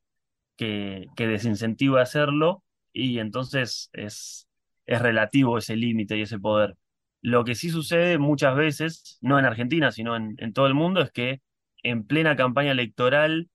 que, 0.57 1.07
que 1.17 1.27
desincentive 1.27 2.01
hacerlo, 2.01 2.63
y 2.93 3.19
entonces 3.19 3.91
es, 3.93 4.49
es 4.87 5.03
relativo 5.03 5.59
ese 5.59 5.77
límite 5.77 6.17
y 6.17 6.23
ese 6.23 6.39
poder. 6.39 6.77
Lo 7.21 7.45
que 7.45 7.55
sí 7.55 7.71
sucede 7.71 8.19
muchas 8.19 8.57
veces, 8.57 9.19
no 9.21 9.39
en 9.39 9.45
Argentina, 9.45 9.93
sino 9.93 10.17
en, 10.17 10.53
todo 10.53 10.67
el 10.67 10.75
mundo, 10.75 11.01
es 11.01 11.13
que 11.13 11.41
en 11.83 12.05
plena 12.07 12.37
campaña 12.37 12.73
electoral 12.73 13.49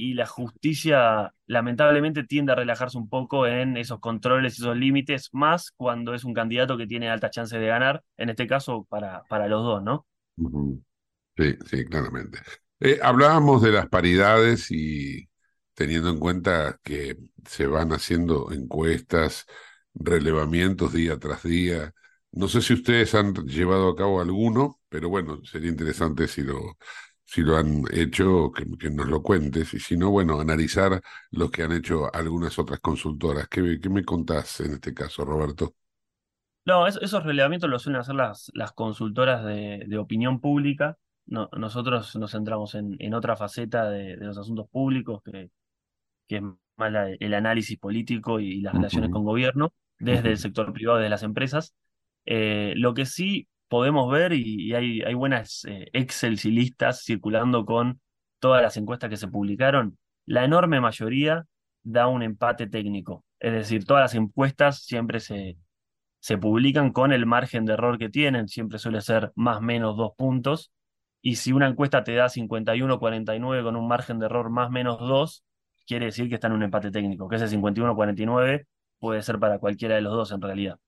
y 0.00 0.14
la 0.14 0.26
justicia 0.26 1.34
lamentablemente 1.46 2.24
tiende 2.24 2.52
a 2.52 2.54
relajarse 2.54 2.96
un 2.96 3.10
poco 3.10 3.46
en 3.46 3.76
esos 3.76 4.00
controles 4.00 4.58
y 4.58 4.62
esos 4.62 4.76
límites, 4.76 5.28
más 5.32 5.72
cuando 5.76 6.14
es 6.14 6.24
un 6.24 6.32
candidato 6.32 6.78
que 6.78 6.86
tiene 6.86 7.10
alta 7.10 7.28
chance 7.28 7.58
de 7.58 7.66
ganar, 7.66 8.02
en 8.16 8.30
este 8.30 8.46
caso 8.46 8.86
para, 8.88 9.24
para 9.28 9.46
los 9.46 9.62
dos, 9.62 9.82
¿no? 9.82 10.06
Sí, 11.36 11.56
sí, 11.66 11.84
claramente. 11.84 12.38
Eh, 12.80 12.98
hablábamos 13.02 13.60
de 13.62 13.72
las 13.72 13.88
paridades 13.88 14.70
y 14.70 15.28
teniendo 15.74 16.08
en 16.10 16.18
cuenta 16.18 16.78
que 16.82 17.18
se 17.46 17.66
van 17.66 17.92
haciendo 17.92 18.50
encuestas, 18.52 19.46
relevamientos 19.94 20.94
día 20.94 21.18
tras 21.18 21.42
día, 21.42 21.92
no 22.32 22.48
sé 22.48 22.62
si 22.62 22.74
ustedes 22.74 23.14
han 23.14 23.34
llevado 23.46 23.90
a 23.90 23.96
cabo 23.96 24.20
alguno, 24.20 24.80
pero 24.88 25.08
bueno, 25.10 25.44
sería 25.44 25.68
interesante 25.70 26.26
si 26.28 26.42
lo, 26.42 26.78
si 27.32 27.42
lo 27.42 27.56
han 27.56 27.84
hecho, 27.92 28.50
que, 28.50 28.64
que 28.76 28.90
nos 28.90 29.06
lo 29.06 29.22
cuentes, 29.22 29.72
y 29.72 29.78
si 29.78 29.96
no, 29.96 30.10
bueno, 30.10 30.40
analizar 30.40 31.00
los 31.30 31.48
que 31.52 31.62
han 31.62 31.70
hecho 31.70 32.12
algunas 32.12 32.58
otras 32.58 32.80
consultoras. 32.80 33.46
¿Qué, 33.46 33.78
qué 33.80 33.88
me 33.88 34.04
contás 34.04 34.60
en 34.60 34.72
este 34.72 34.92
caso, 34.92 35.24
Roberto? 35.24 35.76
No, 36.66 36.88
es, 36.88 36.98
esos 37.00 37.22
relevamientos 37.22 37.70
los 37.70 37.82
suelen 37.82 38.00
hacer 38.00 38.16
las, 38.16 38.50
las 38.52 38.72
consultoras 38.72 39.44
de, 39.44 39.84
de 39.86 39.98
opinión 39.98 40.40
pública. 40.40 40.98
No, 41.26 41.48
nosotros 41.56 42.16
nos 42.16 42.32
centramos 42.32 42.74
en, 42.74 42.96
en 42.98 43.14
otra 43.14 43.36
faceta 43.36 43.88
de, 43.88 44.16
de, 44.16 44.26
los 44.26 44.36
asuntos 44.36 44.68
públicos, 44.68 45.22
que, 45.22 45.50
que 46.26 46.38
es 46.38 46.42
más 46.42 46.90
la, 46.90 47.10
el 47.10 47.34
análisis 47.34 47.78
político 47.78 48.40
y 48.40 48.60
las 48.60 48.74
relaciones 48.74 49.08
uh 49.08 49.12
-huh. 49.12 49.14
con 49.14 49.24
gobierno, 49.24 49.72
desde 50.00 50.22
uh 50.22 50.24
-huh. 50.24 50.30
el 50.30 50.38
sector 50.38 50.72
privado, 50.72 50.98
de 50.98 51.08
las 51.08 51.22
empresas. 51.22 51.74
Eh, 52.26 52.74
lo 52.76 52.92
que 52.92 53.06
sí 53.06 53.46
podemos 53.70 54.10
ver, 54.10 54.32
y, 54.32 54.74
hay, 54.74 55.00
hay, 55.02 55.14
buenas 55.14 55.64
eh, 55.64 55.88
Excel 55.92 56.38
y 56.42 56.50
listas 56.50 57.04
circulando 57.04 57.64
con 57.64 58.00
todas 58.40 58.62
las 58.62 58.76
encuestas 58.76 59.08
que 59.08 59.16
se 59.16 59.28
publicaron, 59.28 59.96
la 60.26 60.44
enorme 60.44 60.80
mayoría 60.80 61.46
da 61.84 62.08
un 62.08 62.24
empate 62.24 62.66
técnico. 62.66 63.24
Es 63.38 63.52
decir, 63.52 63.84
todas 63.84 64.02
las 64.02 64.14
encuestas 64.16 64.82
siempre 64.82 65.20
se, 65.20 65.56
se 66.18 66.36
publican 66.36 66.92
con 66.92 67.12
el 67.12 67.26
margen 67.26 67.64
de 67.64 67.74
error 67.74 67.96
que 67.96 68.08
tienen, 68.08 68.48
siempre 68.48 68.80
suele 68.80 69.00
ser 69.02 69.30
más 69.36 69.60
menos 69.62 69.96
dos 69.96 70.12
puntos. 70.16 70.72
Y 71.22 71.36
si 71.36 71.52
una 71.52 71.68
encuesta 71.68 72.02
te 72.02 72.14
da 72.14 72.28
51-49 72.28 73.62
con 73.62 73.76
un 73.76 73.86
margen 73.86 74.18
de 74.18 74.26
error 74.26 74.50
más 74.50 74.70
menos 74.70 74.98
2, 74.98 75.44
quiere 75.86 76.06
decir 76.06 76.28
que 76.28 76.34
está 76.34 76.48
en 76.48 76.54
un 76.54 76.64
empate 76.64 76.90
técnico, 76.90 77.28
que 77.28 77.36
ese 77.36 77.46
51-49 77.46 78.66
puede 78.98 79.22
ser 79.22 79.38
para 79.38 79.58
cualquiera 79.60 79.94
de 79.94 80.00
los 80.00 80.12
dos 80.12 80.32
en 80.32 80.40
realidad. 80.40 80.78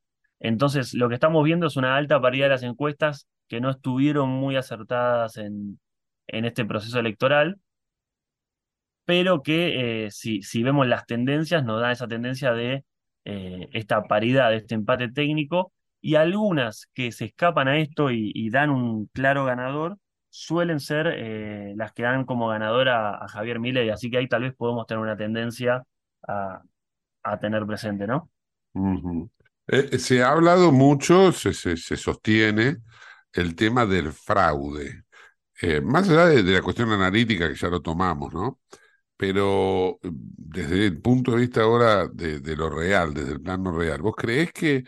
Entonces, 0.43 0.93
lo 0.95 1.09
que 1.09 1.15
estamos 1.15 1.45
viendo 1.45 1.69
es 1.69 1.77
una 1.77 1.97
alta 1.97 2.21
paridad 2.21 2.47
de 2.47 2.51
las 2.51 2.63
encuestas 2.65 3.29
que 3.49 3.61
no 3.61 3.71
estuvieron 3.71 4.29
muy 4.29 4.57
acertadas 4.57 5.37
en, 5.37 5.79
en 6.27 6.45
este 6.45 6.65
proceso 6.65 6.99
electoral, 6.99 7.61
pero 9.05 9.43
que 9.43 10.07
eh, 10.07 10.11
si, 10.11 10.43
si, 10.43 10.63
vemos 10.65 10.87
las 10.89 11.07
tendencias, 11.07 11.65
nos 11.65 11.81
da 11.81 11.93
esa 11.93 12.09
tendencia 12.09 12.53
de 12.53 12.85
eh, 13.25 13.69
esta 13.73 14.03
paridad, 14.05 14.51
de 14.51 14.57
este 14.57 14.75
empate 14.75 15.11
técnico, 15.11 15.73
y 16.01 16.17
algunas 16.17 16.89
que 16.95 17.13
se 17.13 17.27
escapan 17.27 17.69
a 17.69 17.79
esto 17.79 18.11
y, 18.11 18.51
dan 18.51 18.71
un 18.71 19.07
claro 19.13 19.45
ganador, 19.45 19.99
suelen 20.29 20.81
ser 20.81 21.07
eh, 21.07 21.75
las 21.77 21.93
que 21.93 22.03
dan 22.03 22.25
como 22.25 22.49
ganadora 22.49 23.17
a, 23.25 23.29
Javier 23.29 23.61
Milei, 23.61 23.91
así 23.91 24.11
que 24.11 24.19
ahí 24.19 24.29
tal 24.29 24.43
vez 24.43 24.55
podemos 24.57 24.87
tener 24.87 25.01
una 25.03 25.17
tendencia 25.17 25.85
a, 26.27 26.63
a 27.23 27.39
tener 27.39 27.65
presente, 27.67 28.07
¿no? 28.09 28.29
Eh, 29.73 29.99
se 29.99 30.23
ha 30.23 30.33
hablado 30.33 30.71
mucho, 30.71 31.33
se, 31.33 31.55
se, 31.55 31.97
sostiene 31.97 32.77
el 33.33 33.55
tema 33.57 33.87
del 33.87 34.13
fraude. 34.13 35.05
Eh, 35.63 35.81
más 35.81 36.09
allá 36.11 36.27
de, 36.27 36.43
la 36.43 36.63
cuestión 36.63 36.91
analítica 36.93 37.49
que 37.49 37.55
ya 37.55 37.69
lo 37.69 37.81
tomamos, 37.81 38.35
¿no? 38.35 38.61
Pero 39.17 39.99
eh, 40.03 40.11
desde 40.13 40.87
el 40.87 41.01
punto 41.01 41.33
de 41.33 41.39
vista 41.39 41.63
ahora 41.63 42.07
de, 42.09 42.41
de, 42.41 42.57
lo 42.57 42.69
real, 42.69 43.15
desde 43.15 43.33
el 43.33 43.41
plano 43.41 43.73
real, 43.79 44.03
¿vos 44.03 44.15
creés 44.17 44.53
que 44.53 44.85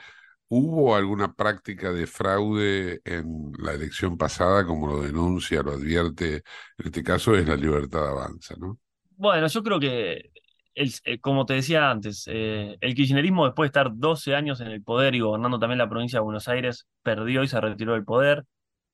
hubo 0.48 0.94
alguna 0.94 1.32
práctica 1.32 1.90
de 1.90 2.06
fraude 2.06 3.00
en 3.04 3.52
la 3.58 3.72
elección 3.72 4.18
pasada, 4.18 4.66
como 4.66 4.86
lo 4.86 5.02
denuncia, 5.02 5.62
lo 5.62 5.72
advierte, 5.72 6.42
en 6.78 6.86
este 6.86 7.02
caso 7.02 7.34
es 7.34 7.48
la 7.48 7.56
libertad 7.56 8.06
avanza, 8.06 8.54
¿no? 8.58 8.78
Bueno, 9.16 9.46
yo 9.46 9.62
creo 9.62 9.80
que 9.80 10.30
eh, 10.76 11.20
como 11.20 11.46
te 11.46 11.54
decía 11.54 11.90
antes, 11.90 12.24
eh, 12.26 12.76
el 12.80 12.94
kirchnerismo 12.94 13.44
después 13.46 13.66
de 13.66 13.68
estar 13.68 13.92
12 13.94 14.34
años 14.34 14.60
en 14.60 14.68
el 14.68 14.82
poder 14.82 15.14
y 15.14 15.20
gobernando 15.20 15.58
también 15.58 15.78
la 15.78 15.88
provincia 15.88 16.18
de 16.18 16.24
Buenos 16.24 16.48
Aires, 16.48 16.88
perdió 17.02 17.42
y 17.44 17.48
se 17.48 17.60
retiró 17.60 17.92
del 17.94 18.04
poder. 18.04 18.44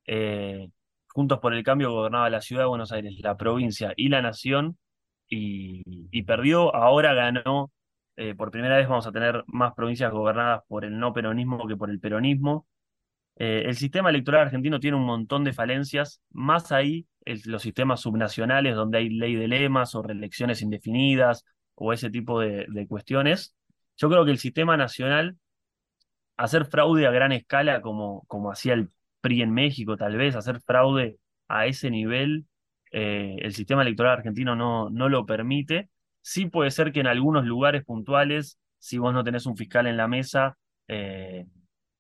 Eh, 0.06 0.68
Juntos 1.08 1.38
por 1.40 1.54
el 1.54 1.64
Cambio 1.64 1.92
gobernaba 1.92 2.30
la 2.30 2.40
ciudad 2.40 2.62
de 2.62 2.68
Buenos 2.68 2.92
Aires, 2.92 3.14
la 3.20 3.37
provincia 3.37 3.92
y 3.96 4.08
la 4.10 4.22
nación, 4.22 4.78
y, 5.28 6.22
perdió, 6.25 6.75
ahora 6.75 7.14
ganó. 7.14 7.70
Por 8.37 8.50
primera 8.50 8.76
vez 8.76 8.87
vamos 8.88 9.06
a 9.06 9.12
tener 9.12 9.42
más 9.46 9.72
provincias 9.75 10.12
gobernadas 10.12 10.62
por 10.68 10.84
el 10.84 10.99
no 10.99 11.12
peronismo 11.12 11.66
que 11.66 11.76
por 11.76 11.90
el 11.90 12.00
peronismo. 12.00 12.66
El 13.37 13.75
sistema 13.76 14.10
electoral 14.10 14.42
argentino 14.42 14.78
tiene 14.80 14.96
un 14.96 15.06
montón 15.06 15.44
de 15.44 15.52
falencias, 15.52 16.20
más 16.30 16.70
ahí 16.72 17.06
los 17.46 17.62
sistemas 17.62 18.00
subnacionales 18.00 18.75
donde 18.75 18.99
hay 18.99 19.08
ley 19.08 19.37
de 19.37 19.49
lemas 19.49 19.94
o 19.94 20.02
reelecciones 20.02 20.62
indefinidas 20.62 21.44
o 21.80 21.94
ese 21.94 22.10
tipo 22.10 22.40
de, 22.40 22.87
cuestiones. 22.88 23.56
Yo 23.96 24.10
creo 24.10 24.25
que 24.26 24.30
el 24.30 24.38
sistema 24.38 24.76
nacional, 24.76 25.38
hacer 26.37 26.66
fraude 26.66 27.06
a 27.06 27.10
gran 27.10 27.32
escala 27.32 27.80
como, 27.80 28.25
como 28.28 28.52
hacía 28.52 28.75
el 28.75 28.90
PRI 29.22 29.42
en 29.42 29.52
México, 29.52 29.96
tal 29.96 30.16
vez, 30.16 30.37
hacer 30.37 30.60
fraude 30.60 31.18
a 31.49 31.66
ese 31.66 31.90
nivel, 31.90 32.46
eh, 32.92 33.37
el 33.40 33.54
sistema 33.54 33.82
electoral 33.82 34.18
argentino 34.18 34.54
no, 34.54 34.90
no 34.90 35.08
lo 35.08 35.25
permite. 35.25 35.88
Sí 36.20 36.46
puede 36.46 36.70
ser 36.70 36.92
que 36.92 37.00
en 37.00 37.06
algunos 37.06 37.46
lugares 37.46 37.82
puntuales, 37.84 38.58
si 38.78 38.99
vos 38.99 39.14
no 39.14 39.25
tenés 39.25 39.46
un 39.46 39.56
fiscal 39.56 39.87
en 39.87 39.96
la 39.96 40.06
mesa, 40.06 40.58
eh, 40.87 41.46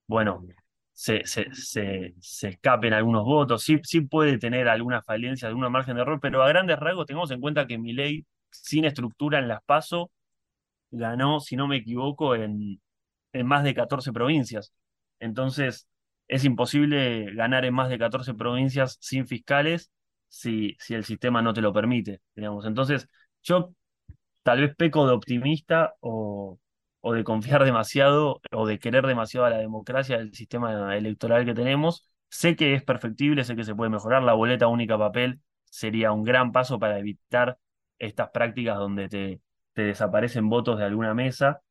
bueno, 0.06 0.44
se, 0.92 1.24
se, 1.24 1.54
se, 1.54 2.14
se 2.20 2.48
escapen 2.48 2.92
algunos 2.92 3.24
votos, 3.24 3.62
sí, 3.62 3.80
sí 3.82 4.02
puede 4.02 4.36
tener 4.36 4.68
alguna 4.68 5.00
falencia, 5.00 5.48
algún 5.48 5.72
margen 5.72 5.96
de 5.96 6.02
error, 6.02 6.20
pero 6.20 6.42
a 6.42 6.48
grandes 6.48 6.78
rasgos 6.78 7.06
tengamos 7.06 7.30
en 7.30 7.40
cuenta 7.40 7.66
que 7.66 7.78
Milei, 7.78 8.26
sin 8.50 8.84
estructura 8.84 9.38
en 9.38 9.48
las 9.48 9.62
PASO, 9.64 10.10
ganó, 10.90 11.40
si 11.40 11.56
no 11.56 11.68
me 11.68 11.76
equivoco, 11.76 12.34
en, 12.34 12.80
en 13.32 13.46
más 13.46 13.64
de 13.64 13.74
14 13.74 14.12
provincias. 14.12 14.72
Entonces, 15.20 15.88
es 16.28 16.44
imposible 16.44 17.34
ganar 17.34 17.64
en 17.64 17.74
más 17.74 17.88
de 17.90 17.98
14 17.98 18.34
provincias 18.34 18.98
sin 19.00 19.26
fiscales 19.26 19.90
si, 20.28 20.76
si 20.80 20.94
el 20.94 21.04
sistema 21.04 21.42
no 21.42 21.52
te 21.54 21.60
lo 21.60 21.72
permite, 21.72 22.20
digamos. 22.34 22.66
Entonces, 22.66 23.08
yo 23.42 23.74
tal 24.42 24.60
vez 24.60 24.74
peco 24.76 25.06
de 25.06 25.12
optimista 25.14 25.94
o, 26.00 26.58
o 27.00 27.12
de 27.14 27.24
confiar 27.24 27.64
demasiado 27.64 28.40
o 28.52 28.66
de 28.66 28.78
querer 28.78 29.06
demasiado 29.06 29.46
a 29.46 29.50
la 29.50 29.58
democracia 29.58 30.18
del 30.18 30.34
sistema 30.34 30.96
electoral 30.96 31.44
que 31.44 31.54
tenemos. 31.54 32.06
Sé 32.28 32.56
que 32.56 32.74
es 32.74 32.82
perfectible, 32.84 33.44
sé 33.44 33.56
que 33.56 33.64
se 33.64 33.74
puede 33.74 33.90
mejorar. 33.90 34.22
La 34.22 34.34
boleta 34.34 34.66
única 34.68 34.98
papel 34.98 35.40
sería 35.64 36.12
un 36.12 36.24
gran 36.24 36.52
paso 36.52 36.78
para 36.78 36.98
evitar 36.98 37.58
estas 38.00 38.30
prácticas 38.30 38.78
donde 38.78 39.08
te, 39.08 39.42
te 39.74 39.82
desaparecen 39.82 40.48
votos 40.50 40.78
de 40.78 40.86
alguna 40.86 41.14
mesa, 41.14 41.62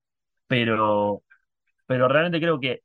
pero, 0.47 1.23
pero 1.87 2.07
realmente 2.07 2.41
creo 2.41 2.59
que 2.59 2.81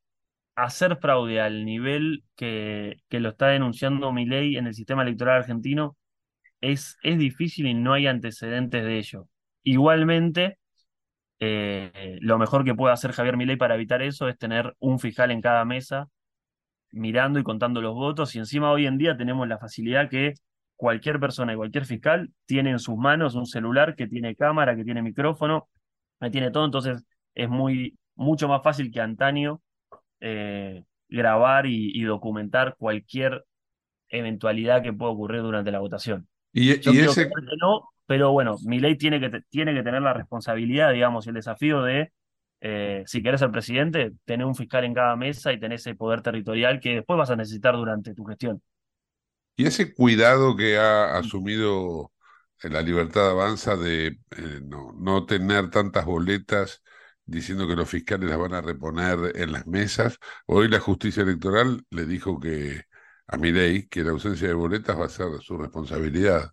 hacer 0.56 0.96
fraude 0.98 1.40
al 1.40 1.64
nivel 1.64 2.24
que, 2.36 2.96
que 3.08 3.20
lo 3.20 3.30
está 3.30 3.48
denunciando 3.48 4.12
Milei 4.12 4.56
en 4.56 4.66
el 4.68 4.74
sistema 4.74 5.02
electoral 5.02 5.38
argentino 5.38 5.96
es, 6.60 6.96
es 7.02 7.18
difícil 7.18 7.66
y 7.66 7.74
no 7.74 7.92
hay 7.94 8.06
antecedentes 8.06 8.84
de 8.84 8.98
ello. 8.98 9.28
Igualmente, 9.64 10.58
eh, 11.40 12.18
lo 12.20 12.38
mejor 12.38 12.64
que 12.64 12.74
puede 12.74 12.94
hacer 12.94 13.12
Javier 13.12 13.36
Milei 13.36 13.56
para 13.56 13.74
evitar 13.74 14.02
eso 14.02 14.28
es 14.28 14.38
tener 14.38 14.74
un 14.78 14.98
fiscal 14.98 15.30
en 15.30 15.40
cada 15.40 15.64
mesa 15.64 16.08
mirando 16.92 17.38
y 17.38 17.42
contando 17.44 17.82
los 17.82 17.94
votos 17.94 18.34
y 18.36 18.38
encima 18.38 18.70
hoy 18.72 18.86
en 18.86 18.98
día 18.98 19.16
tenemos 19.16 19.48
la 19.48 19.58
facilidad 19.58 20.08
que 20.08 20.34
cualquier 20.76 21.20
persona 21.20 21.52
y 21.52 21.56
cualquier 21.56 21.86
fiscal 21.86 22.30
tiene 22.46 22.70
en 22.70 22.78
sus 22.78 22.96
manos 22.96 23.34
un 23.34 23.46
celular 23.46 23.94
que 23.96 24.06
tiene 24.06 24.36
cámara, 24.36 24.76
que 24.76 24.84
tiene 24.84 25.02
micrófono, 25.02 25.68
que 26.20 26.30
tiene 26.30 26.50
todo, 26.50 26.64
entonces 26.64 27.04
es 27.34 27.48
muy, 27.48 27.98
mucho 28.14 28.48
más 28.48 28.62
fácil 28.62 28.90
que 28.90 29.00
antaño 29.00 29.60
eh, 30.20 30.82
grabar 31.08 31.66
y, 31.66 31.90
y 31.94 32.02
documentar 32.04 32.76
cualquier 32.78 33.44
eventualidad 34.08 34.82
que 34.82 34.92
pueda 34.92 35.12
ocurrir 35.12 35.42
durante 35.42 35.70
la 35.70 35.80
votación. 35.80 36.28
Y, 36.52 36.78
Yo 36.80 36.92
y 36.92 37.00
ese, 37.00 37.26
que 37.26 37.56
no, 37.60 37.88
pero 38.06 38.32
bueno, 38.32 38.56
mi 38.64 38.78
ley 38.78 38.96
tiene 38.96 39.18
que, 39.20 39.40
tiene 39.48 39.74
que 39.74 39.82
tener 39.82 40.02
la 40.02 40.12
responsabilidad, 40.12 40.92
digamos, 40.92 41.26
y 41.26 41.30
el 41.30 41.34
desafío 41.34 41.82
de, 41.82 42.12
eh, 42.60 43.02
si 43.06 43.22
querés 43.22 43.40
ser 43.40 43.50
presidente, 43.50 44.12
tener 44.24 44.46
un 44.46 44.54
fiscal 44.54 44.84
en 44.84 44.94
cada 44.94 45.16
mesa 45.16 45.52
y 45.52 45.58
tener 45.58 45.76
ese 45.76 45.94
poder 45.94 46.22
territorial 46.22 46.80
que 46.80 46.96
después 46.96 47.18
vas 47.18 47.30
a 47.30 47.36
necesitar 47.36 47.74
durante 47.74 48.14
tu 48.14 48.24
gestión. 48.24 48.62
Y 49.56 49.66
ese 49.66 49.94
cuidado 49.94 50.56
que 50.56 50.78
ha 50.78 51.16
asumido 51.16 52.12
la 52.62 52.82
Libertad 52.82 53.30
Avanza 53.30 53.76
de 53.76 54.07
eh, 54.07 54.61
no, 54.62 55.26
tener 55.26 55.70
tantas 55.70 56.05
boletas 56.07 56.83
diciendo 57.26 57.66
que 57.68 57.76
los 57.76 57.88
fiscales 57.88 58.28
las 58.28 58.38
van 58.38 58.55
a 58.55 58.61
reponer 58.61 59.37
en 59.37 59.52
las 59.52 59.66
mesas. 59.66 60.18
Hoy 60.46 60.68
la 60.68 60.81
justicia 60.81 61.22
electoral 61.22 61.85
le 61.90 62.07
dijo 62.07 62.40
que 62.40 62.83
a 63.26 63.37
Milei 63.37 63.87
que 63.88 64.02
la 64.02 64.11
ausencia 64.11 64.48
de 64.48 64.55
boletas 64.55 64.98
va 64.98 65.07
a 65.07 65.09
ser 65.09 65.26
su 65.40 65.57
responsabilidad. 65.57 66.50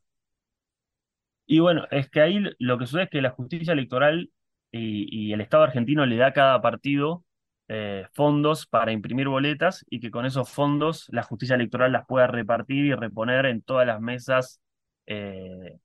Y 1.46 1.60
bueno, 1.60 1.86
es 1.92 2.10
que 2.10 2.22
ahí 2.22 2.40
lo 2.60 2.78
que 2.78 2.86
sucede 2.86 3.04
es 3.04 3.10
que 3.10 3.22
la 3.22 3.32
justicia 3.32 3.74
electoral 3.74 4.32
y, 4.72 5.30
y 5.30 5.34
el 5.34 5.42
Estado 5.42 5.64
argentino 5.64 6.06
le 6.06 6.18
da 6.18 6.28
a 6.28 6.34
cada 6.34 6.62
partido 6.62 7.26
eh, 7.72 8.08
fondos 8.14 8.68
para 8.68 8.92
imprimir 8.92 9.28
boletas 9.30 9.86
y 9.90 10.00
que 10.02 10.12
con 10.12 10.26
esos 10.26 10.50
fondos 10.50 11.08
la 11.12 11.24
justicia 11.24 11.56
electoral 11.56 11.92
las 11.94 12.06
pueda 12.08 12.28
repartir 12.28 12.86
y 12.86 12.94
reponer 12.96 13.46
en 13.48 13.62
todas 13.62 13.88
las 13.88 14.02
mesas 14.02 14.62
eh, 15.08 15.80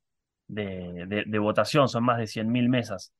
de, 0.49 1.07
de- 1.09 1.25
de 1.27 1.39
votación. 1.41 1.89
Son 1.89 2.05
más 2.05 2.19
de 2.19 2.27
100.000 2.29 2.69
mesas. 2.69 3.13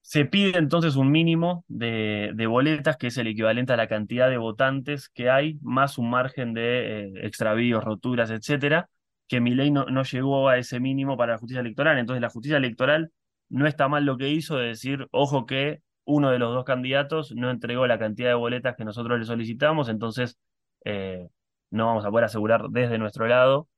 Se 0.00 0.24
pide 0.24 0.58
entonces 0.58 0.96
un 0.96 1.10
mínimo 1.10 1.64
de, 1.68 2.32
de 2.34 2.46
boletas, 2.46 2.96
que 2.96 3.08
es 3.08 3.18
el 3.18 3.26
equivalente 3.26 3.74
a 3.74 3.76
la 3.76 3.88
cantidad 3.88 4.30
de 4.30 4.38
votantes 4.38 5.10
que 5.10 5.28
hay, 5.30 5.58
más 5.60 5.98
un 5.98 6.08
margen 6.10 6.54
de 6.54 7.04
eh, 7.08 7.12
extravíos, 7.26 7.84
roturas, 7.84 8.30
etcétera, 8.30 8.88
que 9.28 9.40
mi 9.40 9.54
ley 9.54 9.70
no, 9.70 9.84
no 9.86 10.04
llegó 10.04 10.48
a 10.48 10.56
ese 10.58 10.80
mínimo 10.80 11.16
para 11.18 11.32
la 11.34 11.38
justicia 11.38 11.60
electoral. 11.60 11.98
Entonces, 11.98 12.22
la 12.22 12.30
justicia 12.30 12.56
electoral 12.56 13.12
no 13.50 13.66
está 13.66 13.88
mal 13.88 14.04
lo 14.06 14.16
que 14.16 14.30
hizo 14.30 14.56
de 14.56 14.68
decir, 14.68 15.06
ojo 15.10 15.44
que 15.46 15.82
uno 16.08 16.30
de 16.30 16.38
los 16.38 16.54
dos 16.54 16.64
candidatos 16.64 17.34
no 17.34 17.50
entregó 17.50 17.86
la 17.86 17.98
cantidad 17.98 18.30
de 18.30 18.34
boletas 18.34 18.76
que 18.76 18.84
nosotros 18.84 19.18
le 19.18 19.26
solicitamos, 19.26 19.90
entonces 19.90 20.38
eh, 20.84 21.28
no 21.70 21.86
vamos 21.86 22.06
a 22.06 22.10
poder 22.10 22.24
asegurar 22.24 22.70
desde 22.70 22.96
nuestro 22.96 23.26
lado 23.26 23.68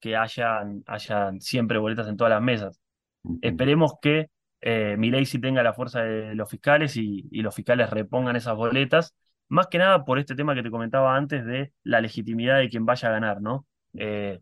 que 0.00 0.16
hayan, 0.16 0.82
hayan 0.86 1.42
siempre 1.42 1.76
boletas 1.78 2.08
en 2.08 2.16
todas 2.16 2.30
las 2.30 2.40
mesas. 2.40 2.80
Esperemos 3.42 3.92
que 4.00 4.30
eh, 4.62 4.96
Milei 4.96 5.26
sí 5.26 5.38
tenga 5.38 5.62
la 5.62 5.74
fuerza 5.74 6.02
de 6.02 6.34
los 6.34 6.48
fiscales 6.48 6.96
y, 6.96 7.28
y 7.30 7.42
los 7.42 7.54
fiscales 7.54 7.90
repongan 7.90 8.34
esas 8.34 8.56
boletas, 8.56 9.14
más 9.48 9.66
que 9.66 9.76
nada 9.76 10.06
por 10.06 10.18
este 10.18 10.34
tema 10.34 10.54
que 10.54 10.62
te 10.62 10.70
comentaba 10.70 11.14
antes 11.14 11.44
de 11.44 11.74
la 11.82 12.00
legitimidad 12.00 12.58
de 12.58 12.70
quien 12.70 12.86
vaya 12.86 13.10
a 13.10 13.12
ganar, 13.12 13.42
¿no? 13.42 13.66
Eh, 13.92 14.40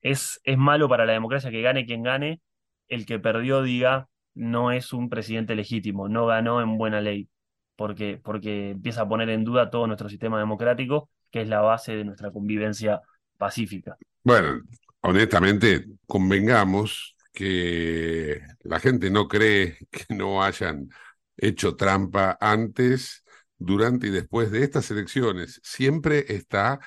es, 0.00 0.40
es 0.42 0.56
malo 0.56 0.88
para 0.88 1.04
la 1.04 1.12
democracia 1.12 1.50
que 1.50 1.60
gane 1.60 1.84
quien 1.84 2.02
gane, 2.02 2.40
el 2.88 3.04
que 3.04 3.18
perdió 3.18 3.60
diga 3.62 4.08
no 4.38 4.72
es 4.72 4.92
un 4.92 5.08
presidente 5.08 5.54
legítimo, 5.54 6.08
no 6.08 6.26
ganó 6.26 6.62
en 6.62 6.78
buena 6.78 7.00
ley, 7.00 7.28
porque, 7.76 8.20
porque 8.22 8.70
empieza 8.70 9.02
a 9.02 9.08
poner 9.08 9.28
en 9.30 9.44
duda 9.44 9.70
todo 9.70 9.86
nuestro 9.86 10.08
sistema 10.08 10.38
democrático, 10.38 11.10
que 11.30 11.42
es 11.42 11.48
la 11.48 11.60
base 11.60 11.96
de 11.96 12.04
nuestra 12.04 12.30
convivencia 12.30 13.00
pacífica. 13.36 13.96
Bueno, 14.22 14.62
honestamente, 15.00 15.86
convengamos 16.06 17.16
que 17.32 18.40
la 18.62 18.80
gente 18.80 19.10
no 19.10 19.28
cree 19.28 19.78
que 19.90 20.14
no 20.14 20.42
hayan 20.42 20.88
hecho 21.36 21.76
trampa 21.76 22.36
antes, 22.40 23.24
durante 23.58 24.06
y 24.06 24.10
después 24.10 24.50
de 24.50 24.62
estas 24.62 24.90
elecciones. 24.90 25.60
Siempre 25.62 26.24
está 26.28 26.80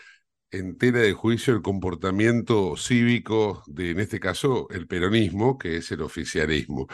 en 0.52 0.78
tela 0.78 1.00
de 1.00 1.14
juicio 1.14 1.54
el 1.54 1.62
comportamiento 1.62 2.76
cívico 2.78 3.64
de, 3.68 3.92
en 3.92 4.00
este 4.00 4.20
caso, 4.20 4.68
el 4.70 4.88
peronismo, 4.88 5.58
que 5.58 5.78
es 5.78 5.92
el 5.92 6.02
oficialismo. 6.02 6.88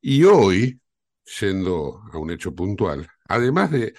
Y 0.00 0.24
hoy, 0.24 0.80
yendo 1.40 2.02
a 2.12 2.18
un 2.18 2.30
hecho 2.30 2.54
puntual, 2.54 3.08
además 3.28 3.70
de 3.70 3.94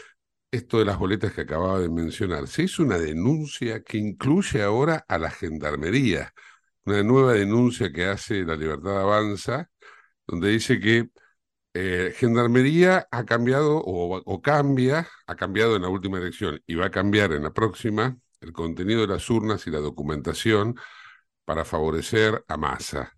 esto 0.52 0.80
de 0.80 0.86
las 0.86 1.00
boletas 1.00 1.34
que 1.34 1.42
acababa 1.42 1.80
de 1.80 1.90
mencionar, 1.90 2.48
se 2.48 2.64
hizo 2.64 2.84
una 2.84 2.98
denuncia 3.00 3.84
que 3.84 3.98
incluye 3.98 4.64
ahora 4.64 5.06
a 5.08 5.18
la 5.18 5.32
gendarmería, 5.32 6.34
una 6.86 7.04
nueva 7.04 7.34
denuncia 7.34 7.92
que 7.92 8.06
hace 8.06 8.44
la 8.44 8.56
Libertad 8.56 9.02
Avanza, 9.02 9.70
donde 10.28 10.50
dice 10.50 10.80
que 10.80 11.10
eh, 11.74 12.14
Gendarmería 12.18 13.08
ha 13.12 13.26
cambiado 13.26 13.78
o, 13.80 14.18
o 14.26 14.42
cambia, 14.42 15.08
ha 15.28 15.36
cambiado 15.36 15.76
en 15.76 15.84
la 15.84 15.90
última 15.90 16.18
elección 16.20 16.62
y 16.68 16.76
va 16.76 16.88
a 16.88 16.92
cambiar 16.92 17.34
en 17.34 17.44
la 17.44 17.54
próxima 17.54 18.18
el 18.42 18.54
contenido 18.54 19.02
de 19.02 19.08
las 19.08 19.30
urnas 19.30 19.68
y 19.68 19.72
la 19.72 19.80
documentación 19.80 20.76
para 21.46 21.66
favorecer 21.66 22.44
a 22.48 22.58
Massa. 22.58 23.14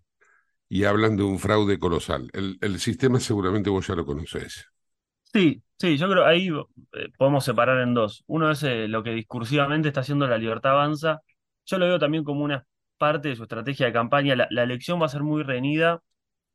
Y 0.74 0.82
hablan 0.86 1.16
de 1.16 1.22
un 1.22 1.38
fraude 1.38 1.78
colosal. 1.78 2.28
El, 2.32 2.58
el 2.60 2.80
sistema 2.80 3.20
seguramente 3.20 3.70
vos 3.70 3.86
ya 3.86 3.94
lo 3.94 4.04
conocés. 4.04 4.66
Sí, 5.22 5.62
sí, 5.78 5.96
yo 5.96 6.10
creo 6.10 6.26
ahí 6.26 6.48
eh, 6.48 7.10
podemos 7.16 7.44
separar 7.44 7.80
en 7.80 7.94
dos. 7.94 8.24
Uno 8.26 8.50
es 8.50 8.60
eh, 8.64 8.88
lo 8.88 9.04
que 9.04 9.10
discursivamente 9.10 9.86
está 9.86 10.00
haciendo 10.00 10.26
la 10.26 10.36
Libertad 10.36 10.72
Avanza. 10.72 11.20
Yo 11.64 11.78
lo 11.78 11.86
veo 11.86 12.00
también 12.00 12.24
como 12.24 12.42
una 12.42 12.66
parte 12.98 13.28
de 13.28 13.36
su 13.36 13.44
estrategia 13.44 13.86
de 13.86 13.92
campaña. 13.92 14.34
La, 14.34 14.62
elección 14.64 15.00
va 15.00 15.06
a 15.06 15.10
ser 15.10 15.22
muy 15.22 15.44
reñida 15.44 16.02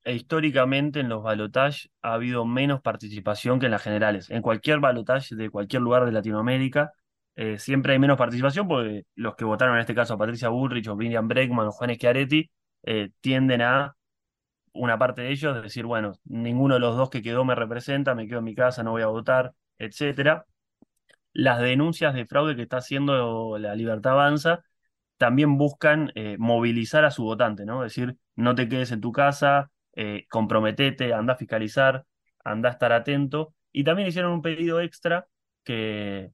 e 0.04 0.16
históricamente 0.16 1.00
en 1.00 1.08
los 1.08 1.24
balotajes 1.24 1.90
ha 2.02 2.14
habido 2.16 2.46
menos 2.46 2.82
participación 2.82 3.58
que 3.62 3.68
en 3.68 3.72
las 3.72 3.84
generales. 3.84 4.30
En 4.30 4.42
cualquier 4.42 4.82
balotaje 4.82 5.34
de 5.38 5.50
cualquier 5.50 5.82
lugar 5.82 6.06
de 6.06 6.12
Latinoamérica 6.12 6.92
eh, 7.38 7.58
siempre 7.58 7.94
hay 7.94 8.00
menos 8.00 8.18
participación 8.18 8.68
porque 8.68 9.06
los 9.16 9.36
que 9.38 9.46
votaron 9.46 9.76
en 9.76 9.82
este 9.82 9.96
caso 9.96 10.16
a 10.16 10.18
Patricia 10.18 10.50
Bullrich 10.50 10.90
o 10.90 10.98
Miriam 10.98 11.30
Bregman 11.30 11.68
o 11.68 11.72
Juan 11.72 11.96
Schiaretti 11.96 12.52
eh, 12.84 13.12
tienden 13.22 13.62
a 13.62 13.96
una 14.74 14.98
parte 14.98 15.22
de 15.24 15.32
ellos 15.32 15.62
decir, 15.62 15.86
bueno, 15.86 16.14
ninguno 16.26 16.76
de 16.76 16.80
los 16.82 16.96
dos 16.98 17.10
que 17.10 17.22
quedó 17.22 17.46
me 17.46 17.56
representa, 17.56 18.16
me 18.16 18.28
quedo 18.28 18.40
en 18.40 18.46
mi 18.46 18.56
casa, 18.56 18.84
no 18.84 18.92
voy 18.92 19.02
a 19.04 19.08
votar, 19.08 19.54
etcétera. 19.78 20.46
las 21.34 21.60
denuncias 21.62 22.14
de 22.14 22.26
fraude 22.26 22.56
que 22.56 22.64
está 22.64 22.78
haciendo 22.78 23.58
la 23.58 23.76
Libertad 23.76 24.14
Avanza 24.14 24.64
también 25.18 25.58
buscan 25.58 26.12
eh, 26.16 26.38
movilizar 26.40 27.06
a 27.06 27.12
su 27.12 27.24
votante, 27.24 27.66
¿no? 27.66 27.84
Es 27.86 27.94
decir, 27.96 28.18
no 28.36 28.56
te 28.56 28.70
quedes 28.70 28.92
en 28.92 29.02
tu 29.02 29.12
casa, 29.12 29.72
eh, 29.96 30.26
comprometete, 30.30 31.14
anda 31.14 31.34
a 31.34 31.38
fiscalizar, 31.38 32.06
anda 32.44 32.70
a 32.70 32.72
estar 32.74 32.94
atento. 32.94 33.54
Y 33.72 33.84
también 33.84 34.08
hicieron 34.10 34.32
un 34.34 34.42
pedido 34.42 34.82
extra 34.82 35.28
que, 35.64 36.32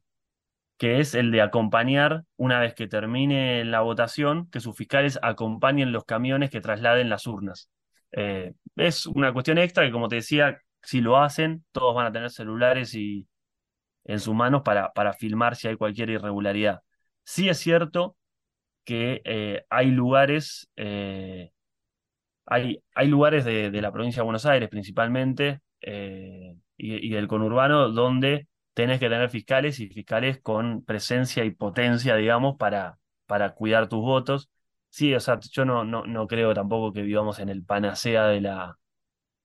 que 0.78 1.00
es 1.00 1.16
el 1.16 1.32
de 1.32 1.42
acompañar, 1.42 2.24
una 2.38 2.60
vez 2.60 2.74
que 2.76 2.88
termine 2.88 3.66
la 3.66 3.82
votación, 3.82 4.50
que 4.52 4.60
sus 4.60 4.76
fiscales 4.78 5.20
acompañen 5.22 5.92
los 5.92 6.06
camiones 6.06 6.50
que 6.50 6.62
trasladen 6.62 7.10
las 7.10 7.28
urnas. 7.28 7.70
Eh, 8.12 8.54
es 8.76 9.06
una 9.08 9.34
cuestión 9.34 9.58
extra 9.58 9.86
que, 9.86 9.92
como 9.92 10.08
te 10.08 10.18
decía, 10.18 10.62
si 10.82 11.02
lo 11.02 11.18
hacen, 11.18 11.66
todos 11.72 11.96
van 11.96 12.08
a 12.08 12.12
tener 12.12 12.30
celulares 12.32 12.94
y, 12.96 13.28
en 14.06 14.20
sus 14.20 14.36
manos 14.36 14.62
para, 14.64 14.94
para 14.94 15.14
filmar 15.14 15.56
si 15.56 15.68
hay 15.68 15.78
cualquier 15.78 16.10
irregularidad. 16.12 16.82
Sí 17.24 17.50
es 17.50 17.58
cierto 17.58 18.18
que 18.86 19.22
eh, 19.26 19.66
hay 19.70 19.92
lugares, 19.92 20.70
eh, 20.76 21.52
hay, 22.46 22.84
hay, 22.94 23.08
lugares 23.08 23.46
de, 23.46 23.72
la 23.82 23.92
provincia 23.92 24.22
de 24.22 24.26
Buenos 24.26 24.46
Aires 24.46 24.70
principalmente 24.70 25.62
y, 25.82 26.56
y, 26.78 27.10
del 27.10 27.28
conurbano 27.28 27.90
donde 27.90 28.48
tenés 28.76 29.00
que 29.00 29.10
tener 29.10 29.30
fiscales 29.30 29.80
y 29.80 29.88
fiscales 29.88 30.40
con 30.42 30.84
presencia 30.84 31.46
y 31.46 31.52
potencia, 31.52 32.16
digamos, 32.16 32.58
para, 32.58 33.00
para 33.26 33.56
cuidar 33.56 33.90
tus 33.90 34.02
votos. 34.02 34.50
Sí, 34.96 35.14
o 35.14 35.20
sea, 35.20 35.42
yo 35.52 35.66
no, 35.66 35.84
no, 35.84 36.06
no 36.06 36.26
creo 36.26 36.54
tampoco 36.54 36.94
que 36.94 37.02
vivamos 37.02 37.40
en 37.40 37.50
el 37.50 37.66
panacea 37.66 38.28
de 38.28 38.40
la, 38.40 38.80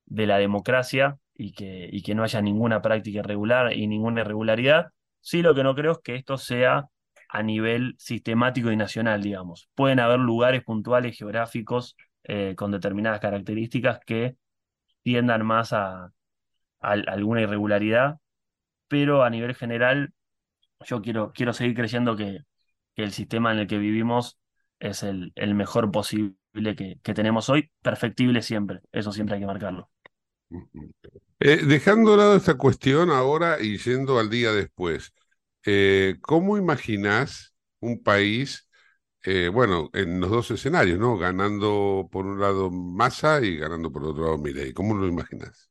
de 0.07 0.27
la 0.29 0.39
democracia 0.39 1.19
y 1.35 1.55
que, 1.55 1.89
y 1.91 2.03
que 2.03 2.15
no 2.15 2.23
haya 2.23 2.41
ninguna 2.41 2.83
práctica 2.83 3.19
irregular 3.19 3.73
y 3.73 3.89
ninguna 3.89 4.21
irregularidad. 4.21 4.93
Sí, 5.21 5.43
lo 5.43 5.53
que 5.53 5.65
no 5.65 5.75
creo 5.75 5.93
es 5.93 5.99
que 6.05 6.15
esto 6.15 6.39
sea 6.39 6.87
a 7.29 7.43
nivel 7.43 7.97
sistemático 7.99 8.71
y 8.71 8.77
nacional, 8.77 9.23
digamos. 9.23 9.69
Pueden 9.75 9.99
haber 9.99 10.21
lugares 10.21 10.63
puntuales 10.63 11.19
geográficos 11.19 11.97
eh, 12.25 12.55
con 12.57 12.71
determinadas 12.71 13.19
características 13.19 13.99
que 14.07 14.37
tiendan 15.03 15.45
más 15.45 15.73
a, 15.73 16.13
alguna 16.81 17.43
irregularidad, 17.43 18.19
pero 18.89 19.25
a 19.25 19.31
nivel 19.31 19.57
general 19.57 20.13
yo 20.87 21.03
quiero, 21.03 21.33
quiero 21.33 21.53
seguir 21.53 21.75
creyendo 21.75 22.17
que 22.17 22.41
el 22.95 23.13
sistema 23.13 23.53
en 23.53 23.61
el 23.61 23.67
que 23.67 23.79
vivimos 23.79 24.39
es 24.81 25.03
el, 25.03 25.33
el 25.37 25.55
mejor 25.55 25.90
posible 25.93 26.35
que, 26.77 26.99
que, 27.03 27.14
tenemos 27.14 27.49
hoy, 27.49 27.71
perfectible 27.83 28.43
siempre, 28.43 28.81
eso 28.90 29.12
siempre 29.12 29.37
hay 29.37 29.40
que 29.40 29.47
marcarlo. 29.47 29.90
Eh, 31.38 31.64
dejando 31.64 32.12
de 32.12 32.16
lado 32.16 32.37
esta 32.37 32.55
cuestión 32.55 33.11
ahora 33.11 33.61
y 33.61 33.79
yendo 33.79 34.19
al 34.19 34.29
día 34.29 34.53
después, 34.53 35.14
eh, 35.64 36.16
¿cómo 36.21 36.59
imaginás 36.59 37.55
un 37.81 38.03
país, 38.03 38.69
eh, 39.25 39.49
bueno, 39.49 39.90
en 39.93 40.21
los 40.21 40.31
dos 40.31 40.51
escenarios, 40.51 40.99
¿no? 40.99 41.16
Ganando 41.16 42.09
por 42.11 42.27
un 42.27 42.40
lado 42.40 42.71
Massa 42.71 43.40
y 43.43 43.57
ganando 43.57 43.93
por 43.93 44.05
otro 44.05 44.25
lado 44.25 44.38
Milei. 44.38 44.73
¿Cómo 44.73 44.95
lo 44.95 45.07
imaginás? 45.07 45.71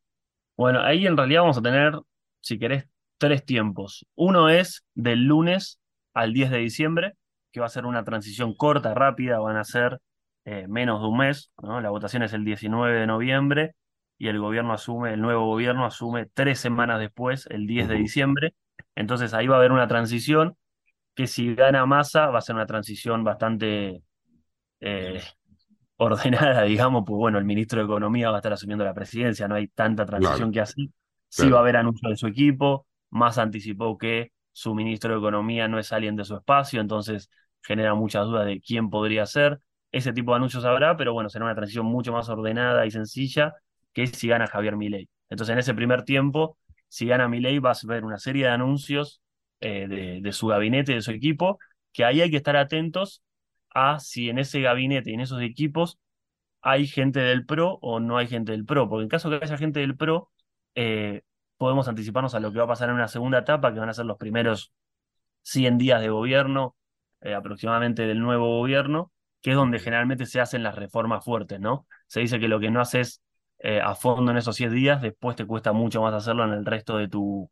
Bueno, 0.56 0.82
ahí 0.82 1.06
en 1.06 1.18
realidad 1.18 1.42
vamos 1.42 1.58
a 1.58 1.62
tener, 1.62 2.00
si 2.42 2.58
querés, 2.58 2.86
tres 3.18 3.46
tiempos. 3.46 4.06
Uno 4.16 4.50
es 4.50 4.84
del 4.94 5.26
lunes 5.26 5.80
al 6.14 6.34
10 6.34 6.52
de 6.52 6.58
diciembre, 6.58 7.14
que 7.60 7.62
va 7.62 7.66
a 7.68 7.70
ser 7.70 7.86
una 7.86 8.06
transición 8.06 8.54
corta, 8.56 8.94
rápida, 8.94 9.40
van 9.40 9.58
a 9.58 9.66
ser 9.66 10.00
eh, 10.46 10.66
menos 10.70 11.02
de 11.02 11.08
un 11.08 11.18
mes, 11.18 11.52
¿no? 11.62 11.82
La 11.82 11.90
votación 11.90 12.24
es 12.24 12.32
el 12.32 12.46
19 12.46 12.98
de 13.02 13.06
noviembre 13.06 13.76
y 14.18 14.30
el 14.30 14.40
gobierno 14.40 14.72
asume, 14.72 15.14
el 15.14 15.20
nuevo 15.20 15.46
gobierno 15.46 15.86
asume 15.86 16.28
tres 16.34 16.60
semanas 16.60 17.02
después, 17.02 17.48
el 17.48 17.68
10 17.68 17.90
de 17.90 17.96
diciembre. 17.96 18.56
Entonces 18.96 19.34
ahí 19.34 19.48
va 19.48 19.56
a 19.56 19.60
haber 19.60 19.74
una 19.74 19.90
transición 19.90 20.56
que 21.16 21.28
si 21.28 21.54
gana 21.54 21.86
Massa 21.86 22.28
va 22.28 22.40
a 22.40 22.42
ser 22.42 22.56
una 22.56 22.66
transición 22.66 23.26
bastante 23.26 24.04
eh, 24.80 25.22
ordenada, 25.98 26.64
digamos, 26.64 27.04
pues 27.06 27.18
bueno, 27.18 27.40
el 27.40 27.46
ministro 27.46 27.80
de 27.80 27.88
Economía 27.88 28.30
va 28.30 28.38
a 28.38 28.40
estar 28.40 28.54
asumiendo 28.54 28.86
la 28.86 28.94
presidencia, 28.94 29.50
no 29.50 29.56
hay 29.56 29.68
tanta 29.68 30.06
transición 30.06 30.54
que 30.54 30.62
así. 30.62 30.94
Sí 31.28 31.50
va 31.50 31.58
a 31.58 31.62
haber 31.62 31.76
anuncio 31.76 32.08
de 32.10 32.16
su 32.16 32.26
equipo, 32.26 32.88
más 33.10 33.38
anticipó 33.38 33.98
que 33.98 34.32
su 34.54 34.74
ministro 34.74 35.12
de 35.12 35.20
Economía 35.20 35.68
no 35.68 35.78
es 35.78 35.92
alguien 35.92 36.16
de 36.16 36.24
su 36.24 36.36
espacio, 36.36 36.82
entonces 36.82 37.30
genera 37.62 37.94
muchas 37.96 38.26
dudas 38.26 38.46
de 38.46 38.62
quién 38.62 38.90
podría 38.90 39.26
ser. 39.26 39.60
Ese 39.92 40.14
tipo 40.14 40.32
de 40.32 40.38
anuncios 40.38 40.66
habrá, 40.66 40.98
pero 40.98 41.14
bueno, 41.14 41.30
será 41.30 41.46
una 41.46 41.56
transición 41.56 41.86
mucho 41.86 42.12
más 42.14 42.30
ordenada 42.30 42.86
y 42.86 42.92
sencilla 42.92 43.54
que 43.94 44.08
si 44.08 44.28
gana 44.28 44.48
Javier 44.48 44.78
Milei. 44.78 45.10
Entonces, 45.30 45.54
en 45.54 45.60
ese 45.60 45.74
primer 45.74 46.04
tiempo, 46.04 46.58
si 46.88 47.08
gana 47.08 47.28
Milei, 47.28 47.60
vas 47.60 47.84
a 47.84 47.88
ver 47.88 48.06
una 48.06 48.18
serie 48.20 48.46
de 48.46 48.52
anuncios 48.52 49.22
eh, 49.60 49.88
de, 49.88 50.22
de, 50.22 50.32
su 50.32 50.48
gabinete, 50.48 50.94
de 50.94 51.02
su 51.02 51.12
equipo, 51.12 51.60
que 51.92 52.06
ahí 52.06 52.22
hay 52.22 52.32
que 52.32 52.38
estar 52.38 52.56
atentos 52.56 53.24
a 53.74 54.00
si 54.00 54.30
en 54.30 54.40
ese 54.40 54.62
gabinete 54.62 55.12
y 55.12 55.14
en 55.16 55.22
esos 55.22 55.42
equipos 55.42 56.00
hay 56.62 56.88
gente 56.88 57.20
del 57.20 57.46
PRO 57.46 57.80
o 57.82 58.00
no 58.00 58.18
hay 58.18 58.28
gente 58.28 58.52
del 58.52 58.66
PRO, 58.66 58.90
porque 58.90 59.04
en 59.04 59.10
caso 59.10 59.30
que 59.30 59.40
haya 59.44 59.58
gente 59.58 59.80
del 59.80 59.96
PRO, 59.98 60.30
eh, 60.76 61.24
podemos 61.58 61.88
anticiparnos 61.88 62.36
a 62.36 62.40
lo 62.40 62.52
que 62.52 62.60
va 62.60 62.66
a 62.66 62.68
pasar 62.68 62.90
en 62.90 62.96
una 62.96 63.08
segunda 63.08 63.40
etapa, 63.40 63.74
que 63.74 63.80
van 63.80 63.90
a 63.90 63.94
ser 63.94 64.06
los 64.06 64.18
primeros 64.18 64.74
100 65.44 65.78
días 65.78 66.02
de 66.02 66.10
gobierno, 66.10 66.76
eh, 67.22 67.34
aproximadamente 67.34 68.04
del 68.04 68.20
nuevo 68.20 68.60
gobierno, 68.60 69.12
que 69.42 69.52
es 69.52 69.56
donde 69.56 69.80
generalmente 69.80 70.26
se 70.26 70.40
hacen 70.40 70.64
las 70.64 70.76
reformas 70.76 71.24
fuertes, 71.24 71.60
¿no? 71.60 71.88
Se 72.08 72.22
dice 72.22 72.40
que 72.40 72.48
lo 72.48 72.60
que 72.60 72.72
no 72.72 72.82
haces 72.82 73.22
eh, 73.60 73.82
a 73.82 73.96
fondo 73.96 74.32
en 74.32 74.38
esos 74.38 74.56
100 74.56 74.74
días, 74.74 75.02
después 75.02 75.36
te 75.36 75.46
cuesta 75.46 75.74
mucho 75.74 76.02
más 76.02 76.14
hacerlo 76.14 76.46
en 76.46 76.52
el 76.54 76.66
resto 76.66 76.98
de 76.98 77.08
tu, 77.08 77.50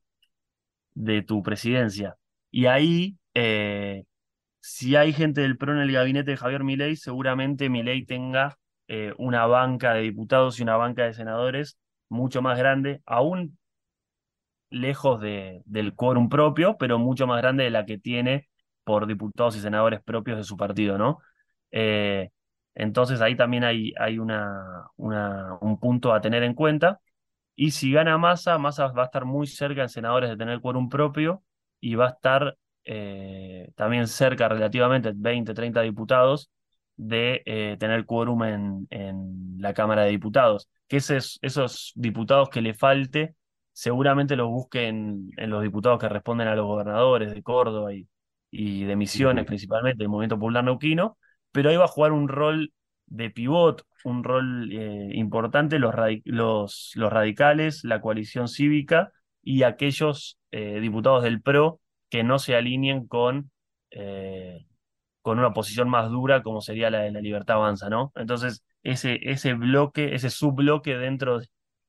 de 0.93 1.21
tu 1.21 1.43
presidencia. 1.43 2.15
Y 2.51 2.65
ahí, 2.67 3.17
eh, 3.34 4.06
si 4.62 4.95
hay 4.95 5.13
gente 5.13 5.41
del 5.41 5.58
PRO 5.58 5.73
en 5.73 5.80
el 5.80 5.91
gabinete 5.91 6.32
de 6.32 6.38
Javier 6.38 6.63
Milei, 6.63 6.95
seguramente 6.95 7.69
Milei 7.69 8.06
tenga 8.06 8.58
una 9.17 9.45
banca 9.45 9.93
de 9.93 10.01
diputados 10.01 10.60
y 10.60 10.63
una 10.63 10.77
banca 10.77 11.03
de 11.03 11.13
senadores 11.13 11.77
mucho 12.08 12.41
más 12.41 12.58
grande, 12.58 13.01
aún 13.06 13.58
lejos 14.69 15.19
de, 15.21 15.62
del 15.65 15.93
quórum 15.93 16.30
propio, 16.30 16.77
pero 16.77 16.99
mucho 16.99 17.27
más 17.27 17.41
grande 17.41 17.63
de 17.63 17.69
la 17.69 17.86
que 17.86 17.97
tiene 17.97 18.47
por 18.88 19.06
diputados 19.06 19.58
y 19.58 19.60
senadores 19.60 20.02
propios 20.02 20.38
de 20.38 20.45
su 20.45 20.56
partido, 20.56 20.97
¿no? 20.97 21.19
Eh, 21.71 22.30
entonces 22.73 23.19
ahí 23.21 23.36
también 23.36 23.65
hay, 23.65 23.93
hay 24.00 24.17
una, 24.17 24.88
un 24.95 25.80
punto 25.80 26.13
a 26.13 26.21
tener 26.21 26.43
en 26.43 26.54
cuenta. 26.54 27.02
Y 27.56 27.71
si 27.71 27.91
gana 27.91 28.17
Massa, 28.17 28.58
Massa 28.58 28.88
va 28.88 29.04
a 29.04 29.06
estar 29.08 29.26
muy 29.26 29.47
cerca 29.47 29.82
en 29.82 29.89
senadores 29.89 30.30
de 30.30 30.38
tener 30.38 30.62
quórum 30.62 30.88
propio 30.89 31.43
y 31.82 31.95
va 31.95 32.08
a 32.08 32.10
estar 32.12 32.58
eh, 32.86 33.71
también 33.76 34.08
cerca 34.08 34.47
relativamente, 34.47 35.12
20, 35.13 35.54
30 35.54 35.82
diputados, 35.82 36.50
de 36.95 37.43
eh, 37.45 37.78
tener 37.80 38.06
quórum 38.06 38.43
en, 38.43 38.88
en, 38.89 39.58
la 39.60 39.73
Cámara 39.73 40.04
de 40.04 40.12
Diputados. 40.12 40.69
Que 40.88 40.97
esos, 40.97 41.39
esos 41.41 41.91
diputados 41.95 42.50
que 42.50 42.62
le 42.62 42.73
falte 42.73 43.36
seguramente 43.73 44.36
los 44.38 44.50
busquen 44.50 45.30
en 45.38 45.50
los 45.50 45.62
diputados 45.62 46.00
que 46.00 46.10
responden 46.10 46.47
a 46.47 46.56
los 46.56 46.65
gobernadores 46.65 47.34
de 47.34 47.43
Córdoba 47.43 47.93
y, 47.93 48.08
y 48.52 48.86
de 48.86 48.96
Misiones, 48.96 49.46
principalmente 49.46 50.00
del 50.00 50.10
Movimiento 50.10 50.36
Popular 50.38 50.64
Neuquino, 50.64 51.18
pero 51.52 51.70
ahí 51.70 51.78
va 51.78 51.86
a 51.86 51.90
jugar 51.90 52.12
un 52.12 52.28
rol 52.28 52.72
de 53.08 53.30
pivot, 53.30 53.84
un 54.04 54.24
rol 54.24 54.72
eh, 54.72 55.10
importante 55.14 55.80
los, 55.80 55.94
los, 56.26 56.92
los, 56.96 57.14
radicales, 57.14 57.84
la 57.84 58.02
coalición 58.02 58.48
cívica 58.48 59.12
y 59.42 59.64
aquellos 59.64 60.38
eh, 60.52 60.80
diputados 60.80 61.24
del 61.24 61.42
PRO 61.42 61.80
que 62.10 62.24
no 62.24 62.40
se 62.40 62.56
alineen 62.56 63.08
con, 63.08 63.52
eh, 63.92 64.66
con 65.22 65.40
una 65.40 65.54
posición 65.54 65.90
más 65.90 66.10
dura 66.10 66.44
como 66.44 66.62
sería 66.62 66.90
la 66.90 67.00
de 67.00 67.12
la 67.12 67.22
libertad 67.22 67.58
avanza, 67.58 67.90
¿no? 67.90 68.12
Entonces, 68.16 68.64
ese, 68.84 69.20
ese 69.24 69.54
bloque, 69.54 70.16
ese 70.16 70.30
subbloque 70.30 70.98
dentro, 70.98 71.40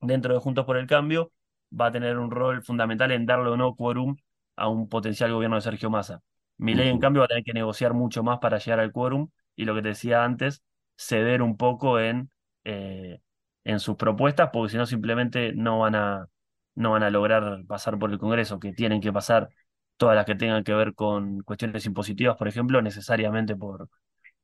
dentro 0.01 0.35
de 0.35 0.41
Juntos 0.41 0.65
por 0.65 0.77
el 0.77 0.87
Cambio 0.87 1.33
va 1.79 1.87
a 1.87 1.93
tener 1.93 2.19
un 2.19 2.31
rol 2.31 2.63
fundamental 2.63 3.13
en 3.13 3.27
darle 3.27 3.51
o 3.51 3.57
no 3.57 3.75
quórum 3.75 4.17
a 4.57 4.69
un 4.69 4.89
potencial 4.89 5.33
gobierno 5.33 5.57
de 5.57 5.63
Sergio 5.63 5.91
Massa. 5.91 6.23
Milei, 6.59 6.89
en 6.89 6.99
cambio, 6.99 7.21
va 7.21 7.27
a 7.27 7.29
tener 7.29 7.45
que 7.45 7.53
negociar 7.55 7.95
mucho 7.95 8.23
más 8.23 8.39
para 8.39 8.59
llegar 8.59 8.81
al 8.81 8.93
quórum 8.93 9.31
y 9.57 9.65
lo 9.65 9.75
que 9.75 9.83
te 9.83 9.89
decía 9.89 10.25
antes, 10.25 10.63
ceder 10.97 11.43
un 11.43 11.57
poco 11.57 12.01
en, 12.01 12.31
eh, 12.65 13.21
en 13.65 13.81
sus 13.81 13.97
propuestas, 13.97 14.51
porque 14.53 14.73
si 14.73 14.77
no, 14.77 14.87
simplemente 14.87 15.53
no 15.55 15.81
van, 15.81 15.95
a, 15.95 16.27
no 16.75 16.93
van 16.93 17.03
a 17.03 17.11
lograr 17.11 17.65
pasar 17.67 17.99
por 17.99 18.11
el 18.11 18.19
Congreso, 18.19 18.59
que 18.61 18.73
tienen 18.73 19.01
que 19.01 19.13
pasar 19.13 19.49
todas 19.97 20.17
las 20.17 20.27
que 20.27 20.35
tengan 20.35 20.65
que 20.65 20.75
ver 20.75 20.95
con 20.95 21.43
cuestiones 21.43 21.85
impositivas, 21.87 22.37
por 22.37 22.49
ejemplo, 22.49 22.81
necesariamente 22.83 23.57
por, 23.57 23.89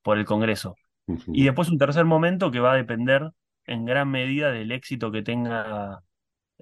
por 0.03 0.18
el 0.18 0.24
Congreso. 0.24 0.77
Y 1.07 1.44
después 1.44 1.68
un 1.68 1.79
tercer 1.79 2.05
momento 2.05 2.50
que 2.50 2.61
va 2.61 2.72
a 2.72 2.77
depender 2.77 3.31
en 3.66 3.85
gran 3.85 4.11
medida 4.11 4.50
del 4.50 4.72
éxito 4.72 5.11
que 5.12 5.22
tenga 5.22 6.00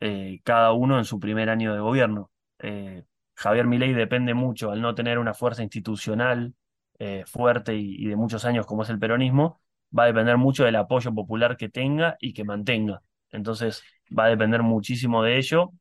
eh, 0.00 0.40
cada 0.44 0.72
uno 0.72 0.98
en 0.98 1.04
su 1.04 1.20
primer 1.20 1.48
año 1.50 1.74
de 1.74 1.80
gobierno. 1.80 2.30
Eh, 2.58 3.04
Javier 3.34 3.66
Milei 3.66 3.92
depende 3.92 4.34
mucho, 4.34 4.70
al 4.70 4.80
no 4.80 4.94
tener 4.94 5.18
una 5.18 5.34
fuerza 5.34 5.62
institucional 5.62 6.54
eh, 6.98 7.24
fuerte 7.26 7.74
y, 7.74 8.06
de 8.06 8.16
muchos 8.16 8.44
años 8.44 8.66
como 8.66 8.82
es 8.82 8.90
el 8.90 8.98
peronismo, 8.98 9.60
va 9.96 10.04
a 10.04 10.06
depender 10.06 10.36
mucho 10.36 10.64
del 10.64 10.76
apoyo 10.76 11.12
popular 11.14 11.56
que 11.56 11.68
tenga 11.68 12.16
y 12.20 12.32
que 12.32 12.44
mantenga. 12.44 13.02
Entonces 13.30 13.82
va 14.16 14.26
a 14.26 14.28
depender 14.28 14.62
muchísimo 14.62 15.22
de 15.22 15.38
ello 15.38 15.72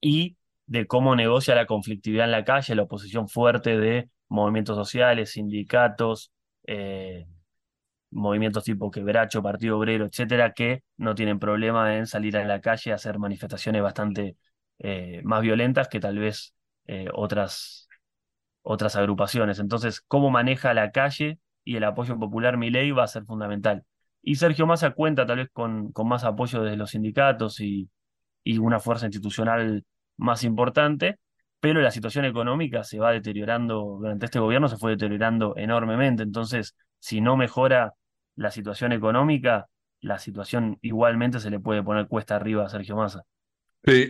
y 0.00 0.36
de 0.66 0.86
cómo 0.86 1.16
negocia 1.16 1.54
la 1.54 1.66
conflictividad 1.66 2.26
en 2.26 2.32
la 2.32 2.44
calle, 2.44 2.74
la 2.74 2.82
oposición 2.84 3.28
fuerte 3.28 3.78
de 3.78 4.10
movimientos 4.28 4.76
sociales, 4.76 5.32
sindicatos, 5.32 6.32
eh, 6.66 7.26
movimientos 8.10 8.64
tipo 8.64 8.90
Quebracho, 8.90 9.42
Partido 9.42 9.78
Obrero, 9.78 10.06
etcétera, 10.06 10.52
que 10.54 10.82
no 10.96 11.14
tienen 11.14 11.38
problema 11.38 11.96
en 11.96 12.06
salir 12.06 12.36
a 12.36 12.44
la 12.44 12.60
calle 12.60 12.92
a 12.92 12.96
hacer 12.96 13.18
manifestaciones 13.18 13.82
bastante 13.82 14.36
eh, 14.78 15.20
más 15.24 15.42
violentas 15.42 15.88
que 15.88 16.00
tal 16.00 16.18
vez 16.18 16.55
eh, 16.86 17.08
otras, 17.14 17.88
otras 18.62 18.96
agrupaciones. 18.96 19.58
Entonces, 19.58 20.00
cómo 20.00 20.30
maneja 20.30 20.74
la 20.74 20.90
calle 20.92 21.38
y 21.64 21.76
el 21.76 21.84
apoyo 21.84 22.18
popular 22.18 22.56
Milei 22.56 22.90
va 22.92 23.04
a 23.04 23.08
ser 23.08 23.24
fundamental. 23.24 23.84
Y 24.22 24.36
Sergio 24.36 24.66
Massa 24.66 24.90
cuenta 24.92 25.26
tal 25.26 25.38
vez 25.38 25.50
con, 25.52 25.92
con 25.92 26.08
más 26.08 26.24
apoyo 26.24 26.62
desde 26.62 26.76
los 26.76 26.90
sindicatos 26.90 27.60
y, 27.60 27.90
y 28.44 28.58
una 28.58 28.80
fuerza 28.80 29.06
institucional 29.06 29.84
más 30.16 30.44
importante, 30.44 31.18
pero 31.60 31.80
la 31.80 31.90
situación 31.90 32.24
económica 32.24 32.84
se 32.84 32.98
va 33.00 33.12
deteriorando, 33.12 33.98
durante 34.00 34.26
este 34.26 34.38
gobierno 34.38 34.68
se 34.68 34.76
fue 34.76 34.92
deteriorando 34.92 35.54
enormemente, 35.56 36.22
entonces 36.22 36.76
si 37.00 37.20
no 37.20 37.36
mejora 37.36 37.94
la 38.36 38.50
situación 38.50 38.92
económica, 38.92 39.66
la 40.00 40.18
situación 40.18 40.78
igualmente 40.82 41.40
se 41.40 41.50
le 41.50 41.58
puede 41.60 41.82
poner 41.82 42.06
cuesta 42.06 42.36
arriba 42.36 42.64
a 42.64 42.68
Sergio 42.68 42.96
Massa. 42.96 43.24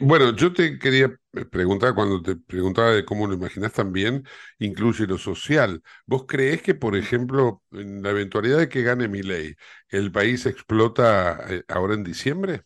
Bueno, 0.01 0.35
yo 0.35 0.53
te 0.55 0.79
quería 0.79 1.15
preguntar, 1.51 1.95
cuando 1.95 2.23
te 2.23 2.35
preguntaba 2.37 2.93
de 2.93 3.05
cómo 3.05 3.27
lo 3.27 3.35
imaginas 3.35 3.73
también, 3.75 4.25
incluye 4.59 5.07
lo 5.07 5.19
social. 5.19 5.83
¿Vos 6.07 6.25
creés 6.27 6.63
que, 6.63 6.75
por 6.75 6.97
ejemplo, 6.97 7.63
en 7.73 8.03
la 8.03 8.11
eventualidad 8.11 8.57
de 8.59 8.69
que 8.71 8.83
gane 8.83 9.07
mi 9.09 9.23
ley, 9.23 9.55
el 9.91 10.11
país 10.11 10.47
explota 10.47 11.45
eh, 11.51 11.65
ahora 11.69 11.93
en 11.95 12.05
diciembre? 12.05 12.63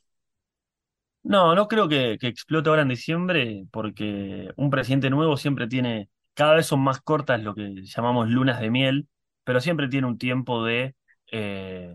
No, 1.22 1.54
no 1.54 1.68
creo 1.68 1.86
que, 1.88 2.16
que 2.18 2.28
explote 2.28 2.70
ahora 2.70 2.82
en 2.82 2.88
diciembre, 2.88 3.64
porque 3.70 4.50
un 4.56 4.70
presidente 4.70 5.10
nuevo 5.10 5.36
siempre 5.36 5.66
tiene, 5.68 6.08
cada 6.34 6.54
vez 6.54 6.66
son 6.66 6.80
más 6.80 7.00
cortas 7.02 7.42
lo 7.42 7.54
que 7.54 7.74
llamamos 7.84 8.28
lunas 8.30 8.58
de 8.60 8.70
miel, 8.70 9.06
pero 9.44 9.60
siempre 9.60 9.88
tiene 9.88 10.06
un 10.06 10.16
tiempo 10.18 10.64
de, 10.64 10.94
eh, 11.30 11.94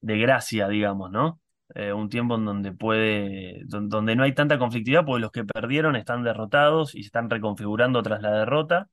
de 0.00 0.18
gracia, 0.18 0.68
digamos, 0.68 1.10
¿no? 1.12 1.40
Eh, 1.74 1.92
un 1.92 2.08
tiempo 2.08 2.36
en 2.36 2.44
donde 2.44 2.72
puede, 2.72 3.62
don- 3.66 3.88
donde 3.88 4.14
no 4.16 4.22
hay 4.22 4.34
tanta 4.34 4.58
conflictividad, 4.58 5.04
porque 5.04 5.20
los 5.20 5.32
que 5.32 5.44
perdieron 5.44 5.96
están 5.96 6.22
derrotados 6.22 6.94
y 6.94 7.02
se 7.02 7.06
están 7.08 7.28
reconfigurando 7.28 8.02
tras 8.02 8.22
la 8.22 8.30
derrota, 8.32 8.88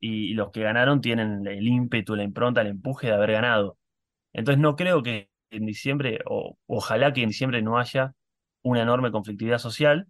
y, 0.00 0.32
y 0.32 0.34
los 0.34 0.50
que 0.50 0.62
ganaron 0.62 1.00
tienen 1.00 1.46
el 1.46 1.66
ímpetu, 1.66 2.16
la 2.16 2.24
impronta, 2.24 2.60
el 2.62 2.66
empuje 2.68 3.06
de 3.08 3.14
haber 3.14 3.32
ganado. 3.32 3.78
Entonces 4.32 4.60
no 4.60 4.76
creo 4.76 5.02
que 5.02 5.30
en 5.50 5.66
diciembre, 5.66 6.20
o 6.26 6.58
ojalá 6.66 7.12
que 7.12 7.22
en 7.22 7.28
diciembre 7.30 7.62
no 7.62 7.78
haya 7.78 8.14
una 8.62 8.82
enorme 8.82 9.10
conflictividad 9.12 9.58
social. 9.58 10.06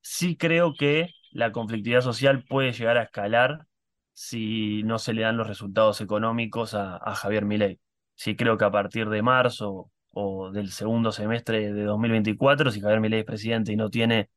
Sí 0.00 0.36
creo 0.36 0.74
que 0.74 1.10
la 1.32 1.52
conflictividad 1.52 2.00
social 2.02 2.44
puede 2.44 2.72
llegar 2.72 2.98
a 2.98 3.04
escalar 3.04 3.66
si 4.12 4.82
no 4.84 4.98
se 4.98 5.12
le 5.12 5.22
dan 5.22 5.36
los 5.36 5.46
resultados 5.48 6.00
económicos 6.00 6.74
a, 6.74 6.96
a 6.96 7.14
Javier 7.14 7.44
Milei. 7.44 7.80
Sí 8.14 8.36
creo 8.36 8.56
que 8.58 8.64
a 8.64 8.70
partir 8.70 9.08
de 9.08 9.22
marzo 9.22 9.90
o 10.12 10.50
del 10.50 10.70
segundo 10.72 11.12
semestre 11.12 11.72
de 11.72 11.84
2024, 11.84 12.70
si 12.70 12.80
Javier 12.80 13.00
Milei 13.00 13.20
es 13.20 13.26
presidente 13.26 13.72
y 13.72 13.76
no 13.76 13.90
tiene 13.90 14.30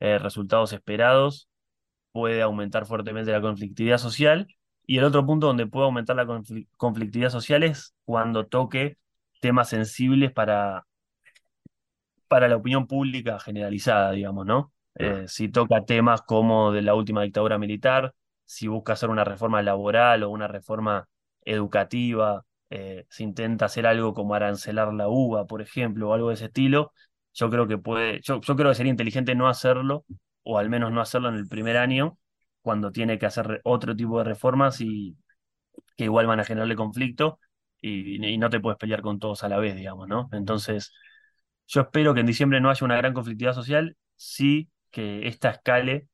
eh, 0.00 0.18
resultados 0.18 0.72
esperados, 0.72 1.48
puede 2.12 2.42
aumentar 2.42 2.86
fuertemente 2.86 3.32
la 3.32 3.40
conflictividad 3.40 3.98
social. 3.98 4.48
Y 4.86 4.98
el 4.98 5.04
otro 5.04 5.24
punto 5.26 5.46
donde 5.48 5.66
puede 5.66 5.86
aumentar 5.86 6.16
la 6.16 6.26
confli- 6.26 6.68
conflictividad 6.76 7.30
social 7.30 7.62
es 7.62 7.94
cuando 8.04 8.46
toque 8.46 8.98
temas 9.40 9.68
sensibles 9.70 10.32
para, 10.32 10.86
para 12.28 12.48
la 12.48 12.56
opinión 12.56 12.86
pública 12.86 13.38
generalizada, 13.38 14.12
digamos, 14.12 14.46
¿no? 14.46 14.72
Eh, 14.94 15.24
si 15.28 15.48
toca 15.48 15.84
temas 15.84 16.22
como 16.22 16.72
de 16.72 16.82
la 16.82 16.94
última 16.94 17.22
dictadura 17.22 17.58
militar, 17.58 18.14
si 18.44 18.66
busca 18.68 18.94
hacer 18.94 19.10
una 19.10 19.24
reforma 19.24 19.62
laboral 19.62 20.22
o 20.24 20.30
una 20.30 20.48
reforma 20.48 21.08
educativa, 21.44 22.44
eh, 22.70 23.06
si 23.08 23.24
intenta 23.24 23.66
hacer 23.66 23.86
algo 23.86 24.14
como 24.14 24.34
arancelar 24.34 24.92
la 24.94 25.08
uva, 25.08 25.46
por 25.46 25.62
ejemplo, 25.62 26.10
o 26.10 26.14
algo 26.14 26.28
de 26.28 26.34
ese 26.34 26.46
estilo, 26.46 26.92
yo 27.34 27.50
creo 27.50 27.66
que 27.66 27.78
puede, 27.78 28.20
yo, 28.22 28.40
creo 28.40 28.70
que 28.70 28.74
sería 28.74 28.90
inteligente 28.90 29.34
no 29.34 29.48
hacerlo, 29.48 30.04
o 30.42 30.58
al 30.58 30.70
menos 30.70 30.92
no 30.92 31.00
hacerlo 31.00 31.28
en 31.28 31.36
el 31.36 31.48
primer 31.48 31.76
año, 31.76 32.18
cuando 32.62 32.92
tiene 32.92 33.18
que 33.18 33.26
hacer 33.26 33.60
otro 33.64 33.94
tipo 33.96 34.18
de 34.18 34.24
reformas 34.24 34.80
y 34.80 35.16
que 35.96 36.04
igual 36.04 36.26
van 36.26 36.40
a 36.40 36.44
generarle 36.44 36.76
conflicto 36.76 37.38
y, 37.80 38.24
y 38.26 38.38
no 38.38 38.50
te 38.50 38.60
puedes 38.60 38.78
pelear 38.78 39.02
con 39.02 39.18
todos 39.18 39.44
a 39.44 39.48
la 39.48 39.58
vez, 39.58 39.76
digamos, 39.76 40.08
¿no? 40.08 40.28
Entonces, 40.32 40.92
yo 41.66 41.82
espero 41.82 42.14
que 42.14 42.20
en 42.20 42.26
diciembre 42.26 42.60
no 42.60 42.70
haya 42.70 42.84
una 42.84 42.96
gran 42.96 43.14
conflictividad 43.14 43.54
social, 43.54 43.96
sí 44.16 44.70
que 44.90 45.28
esta 45.28 45.50
escale 45.50 46.08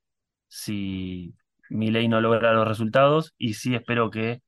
si 0.49 1.35
mi 1.71 1.91
ley 1.91 2.09
no 2.09 2.21
logra 2.21 2.53
los 2.53 2.69
resultados 2.69 3.35
y 3.39 3.55
sí 3.55 3.75
espero 3.75 4.11
que, 4.11 4.43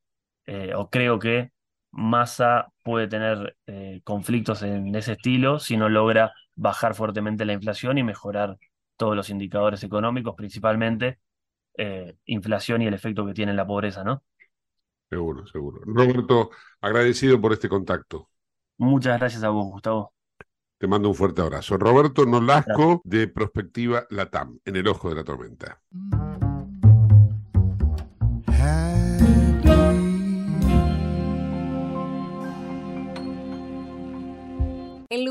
eh, 0.46 0.74
o 0.74 0.90
creo 0.90 1.18
que 1.18 1.52
Massa 1.96 2.68
puede 2.82 3.08
tener 3.08 3.56
eh, 3.66 4.00
conflictos 4.04 4.62
en 4.62 4.94
ese 4.94 5.12
estilo 5.12 5.58
si 5.58 5.76
no 5.76 5.88
logra 5.88 6.32
bajar 6.54 6.94
fuertemente 6.94 7.44
la 7.46 7.54
inflación 7.54 7.96
y 7.96 8.02
mejorar 8.02 8.58
todos 8.96 9.16
los 9.16 9.30
indicadores 9.30 9.82
económicos, 9.82 10.34
principalmente 10.34 11.18
eh, 11.76 12.16
inflación 12.26 12.82
y 12.82 12.86
el 12.86 12.94
efecto 12.94 13.26
que 13.26 13.32
tiene 13.32 13.50
en 13.50 13.56
la 13.56 13.66
pobreza, 13.66 14.04
¿no? 14.04 14.22
Seguro, 15.08 15.46
seguro. 15.46 15.80
Roberto, 15.84 16.50
agradecido 16.80 17.40
por 17.40 17.52
este 17.52 17.68
contacto. 17.68 18.28
Muchas 18.78 19.18
gracias 19.18 19.42
a 19.42 19.48
vos, 19.48 19.66
Gustavo. 19.66 20.12
Te 20.78 20.86
mando 20.86 21.08
un 21.08 21.14
fuerte 21.14 21.40
abrazo. 21.40 21.78
Roberto 21.78 22.26
Nolasco 22.26 23.00
de 23.04 23.28
Prospectiva 23.28 24.06
Latam, 24.10 24.58
en 24.64 24.76
el 24.76 24.86
ojo 24.88 25.08
de 25.08 25.14
la 25.14 25.24
tormenta. 25.24 25.80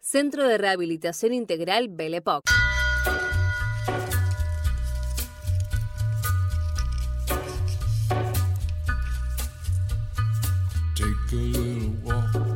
Centro 0.00 0.48
de 0.48 0.58
Rehabilitación 0.58 1.32
Integral 1.32 1.88
Belepoc. 1.88 2.42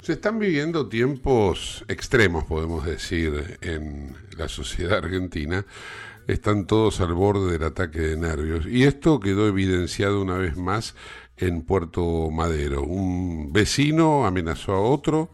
Se 0.02 0.12
están 0.14 0.40
viviendo 0.40 0.88
tiempos 0.88 1.84
extremos, 1.86 2.44
podemos 2.44 2.84
decir, 2.84 3.58
en 3.60 4.16
la 4.36 4.48
sociedad 4.48 4.98
argentina. 4.98 5.64
Están 6.26 6.66
todos 6.66 7.00
al 7.00 7.12
borde 7.12 7.52
del 7.52 7.62
ataque 7.62 8.00
de 8.00 8.16
nervios. 8.16 8.66
Y 8.66 8.84
esto 8.84 9.20
quedó 9.20 9.46
evidenciado 9.46 10.20
una 10.20 10.36
vez 10.36 10.56
más 10.56 10.96
en 11.36 11.62
Puerto 11.62 12.28
Madero. 12.32 12.82
Un 12.82 13.52
vecino 13.52 14.26
amenazó 14.26 14.72
a 14.72 14.80
otro 14.80 15.30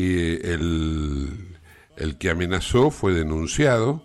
y 0.00 0.46
el, 0.46 1.58
el 1.96 2.16
que 2.16 2.30
amenazó 2.30 2.90
fue 2.90 3.12
denunciado. 3.12 4.02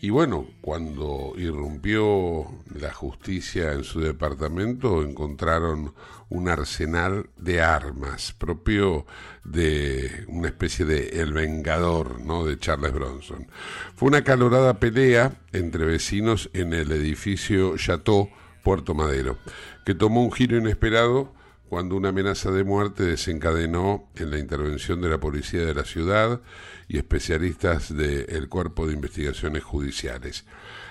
Y 0.00 0.08
bueno, 0.08 0.46
cuando 0.62 1.34
irrumpió 1.36 2.46
la 2.74 2.92
justicia 2.94 3.72
en 3.72 3.84
su 3.84 4.00
departamento, 4.00 5.02
encontraron 5.02 5.92
un 6.30 6.48
arsenal 6.48 7.28
de 7.36 7.60
armas 7.60 8.32
propio 8.32 9.04
de 9.44 10.24
una 10.28 10.48
especie 10.48 10.86
de 10.86 11.20
El 11.20 11.34
Vengador, 11.34 12.20
¿no? 12.20 12.46
de 12.46 12.58
Charles 12.58 12.94
Bronson. 12.94 13.46
Fue 13.94 14.08
una 14.08 14.24
calorada 14.24 14.80
pelea 14.80 15.32
entre 15.52 15.84
vecinos 15.84 16.48
en 16.54 16.72
el 16.72 16.92
edificio 16.92 17.76
Chateau 17.76 18.30
Puerto 18.62 18.94
Madero, 18.94 19.36
que 19.84 19.94
tomó 19.94 20.24
un 20.24 20.32
giro 20.32 20.56
inesperado 20.56 21.35
cuando 21.68 21.96
una 21.96 22.10
amenaza 22.10 22.50
de 22.50 22.64
muerte 22.64 23.04
desencadenó 23.04 24.08
en 24.14 24.30
la 24.30 24.38
intervención 24.38 25.00
de 25.00 25.08
la 25.08 25.18
policía 25.18 25.64
de 25.64 25.74
la 25.74 25.84
ciudad 25.84 26.40
y 26.88 26.98
especialistas 26.98 27.94
del 27.94 28.48
Cuerpo 28.48 28.86
de 28.86 28.94
Investigaciones 28.94 29.64
Judiciales. 29.64 30.44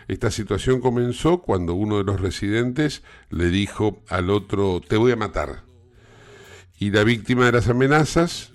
Esta 0.07 0.29
situación 0.31 0.81
comenzó 0.81 1.39
cuando 1.39 1.73
uno 1.73 1.97
de 1.97 2.03
los 2.03 2.19
residentes 2.19 3.03
le 3.29 3.49
dijo 3.49 4.03
al 4.09 4.29
otro, 4.29 4.81
te 4.87 4.97
voy 4.97 5.11
a 5.11 5.15
matar. 5.15 5.63
Y 6.77 6.91
la 6.91 7.03
víctima 7.03 7.45
de 7.45 7.53
las 7.53 7.69
amenazas, 7.69 8.51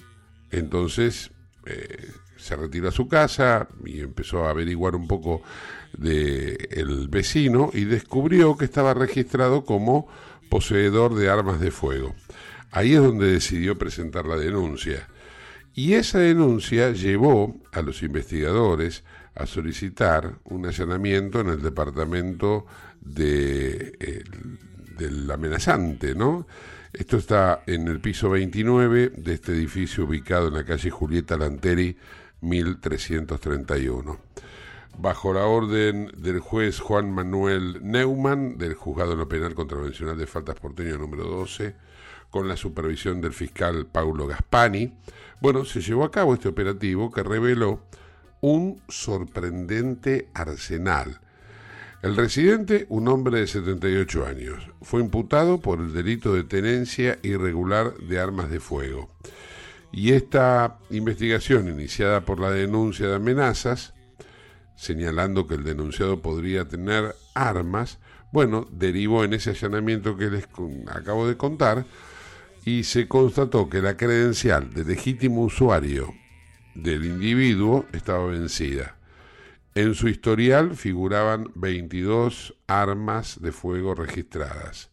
entonces, 0.51 1.31
eh, 1.67 2.13
se 2.37 2.57
retiró 2.57 2.89
a 2.89 2.93
su 2.93 3.09
casa 3.09 3.69
y 3.85 4.01
empezó 4.01 4.45
a 4.45 4.51
averiguar 4.51 4.95
un 4.95 5.07
poco 5.07 5.43
del 5.97 6.69
el 6.71 7.09
vecino 7.09 7.71
y 7.73 7.85
descubrió 7.85 8.57
que 8.57 8.65
estaba 8.65 8.95
registrado 8.95 9.65
como 9.65 10.09
poseedor 10.51 11.15
de 11.15 11.31
armas 11.31 11.61
de 11.61 11.71
fuego. 11.71 12.15
Ahí 12.71 12.93
es 12.93 13.01
donde 13.01 13.33
decidió 13.33 13.79
presentar 13.79 14.27
la 14.27 14.37
denuncia. 14.37 15.09
Y 15.75 15.95
esa 15.95 16.19
denuncia 16.19 16.91
llevó 16.91 17.57
a 17.73 17.81
los 17.81 18.03
investigadores 18.03 19.05
a 19.35 19.47
solicitar 19.47 20.39
un 20.45 20.67
allanamiento 20.67 21.41
en 21.41 21.49
el 21.49 21.63
departamento 21.63 22.67
de, 23.01 24.25
del 24.99 25.31
amenazante, 25.31 26.15
¿no? 26.15 26.47
Esto 26.93 27.19
está 27.19 27.63
en 27.67 27.87
el 27.87 28.01
piso 28.01 28.31
29 28.31 29.13
de 29.17 29.35
este 29.35 29.53
edificio 29.53 30.05
ubicado 30.05 30.49
en 30.49 30.55
la 30.55 30.65
calle 30.65 30.91
Julieta 30.91 31.37
Lanteri, 31.37 31.97
1331. 32.41 34.19
Bajo 35.03 35.33
la 35.33 35.47
orden 35.47 36.13
del 36.19 36.41
juez 36.41 36.79
Juan 36.79 37.11
Manuel 37.11 37.79
Neumann, 37.81 38.59
del 38.59 38.75
Juzgado 38.75 39.17
no 39.17 39.31
Penal 39.31 39.55
Contravencional 39.55 40.19
de 40.19 40.27
Faltas 40.27 40.61
Porteño 40.61 40.99
número 40.99 41.25
12, 41.25 41.75
con 42.29 42.47
la 42.49 42.57
supervisión 42.59 43.23
del 43.23 43.33
fiscal 43.33 43.87
Paulo 43.87 44.27
Gaspani, 44.27 44.93
bueno, 45.41 45.65
se 45.65 45.81
llevó 45.81 46.05
a 46.05 46.11
cabo 46.11 46.35
este 46.35 46.49
operativo 46.49 47.11
que 47.11 47.23
reveló 47.23 47.81
un 48.43 48.83
sorprendente 48.91 50.29
arsenal. 50.35 51.19
El 52.03 52.15
residente, 52.15 52.85
un 52.91 53.09
hombre 53.09 53.41
de 53.41 53.47
78 53.47 54.27
años, 54.27 54.69
fue 54.83 55.01
imputado 55.01 55.63
por 55.63 55.81
el 55.81 55.95
delito 55.95 56.35
de 56.35 56.45
tenencia 56.45 57.19
irregular 57.23 57.95
de 57.97 58.21
armas 58.21 58.51
de 58.51 58.61
fuego. 58.61 59.09
Y 59.93 60.13
esta 60.13 60.77
investigación, 60.91 61.69
iniciada 61.71 62.21
por 62.27 62.39
la 62.39 62.51
denuncia 62.51 63.09
de 63.09 63.15
amenazas, 63.15 63.95
señalando 64.81 65.47
que 65.47 65.57
el 65.57 65.63
denunciado 65.63 66.23
podría 66.23 66.67
tener 66.67 67.15
armas, 67.35 67.99
bueno, 68.33 68.67
derivó 68.73 69.25
en 69.25 69.35
ese 69.35 69.51
allanamiento 69.51 70.17
que 70.17 70.31
les 70.31 70.47
acabo 70.89 71.29
de 71.29 71.37
contar 71.37 71.85
y 72.65 72.85
se 72.85 73.07
constató 73.07 73.69
que 73.69 73.83
la 73.83 73.99
credencial 73.99 74.73
de 74.73 74.87
legítimo 74.87 75.43
usuario 75.43 76.15
del 76.75 77.05
individuo 77.05 77.85
estaba 77.93 78.25
vencida. 78.29 78.97
En 79.75 79.95
su 79.95 80.09
historial 80.09 80.75
figuraban 80.77 81.53
22 81.57 82.55
armas 82.67 83.39
de 83.43 83.53
fuego 83.53 83.95
registradas. 83.95 84.91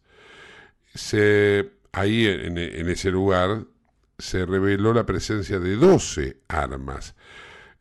Se, 0.93 1.71
ahí 1.93 2.27
en, 2.27 2.57
en 2.57 2.89
ese 2.89 3.09
lugar 3.09 3.63
se 4.17 4.45
reveló 4.45 4.93
la 4.93 5.05
presencia 5.05 5.59
de 5.59 5.77
12 5.77 6.41
armas, 6.49 7.15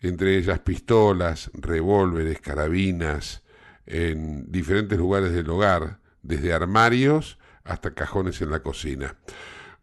entre 0.08 0.36
ellas 0.36 0.60
pistolas, 0.60 1.50
revólveres, 1.54 2.40
carabinas, 2.40 3.42
en 3.86 4.50
diferentes 4.50 4.98
lugares 4.98 5.32
del 5.32 5.48
hogar, 5.50 6.00
desde 6.22 6.52
armarios 6.52 7.38
hasta 7.64 7.94
cajones 7.94 8.40
en 8.42 8.50
la 8.50 8.60
cocina 8.60 9.16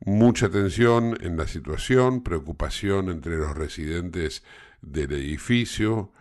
mucha 0.06 0.50
tensión 0.50 1.18
en 1.22 1.38
la 1.38 1.48
situación, 1.48 2.24
preocupación 2.24 3.10
entre 3.10 3.38
los 3.38 3.56
residentes 3.56 4.44
del 4.82 5.14
edificio, 5.14 6.12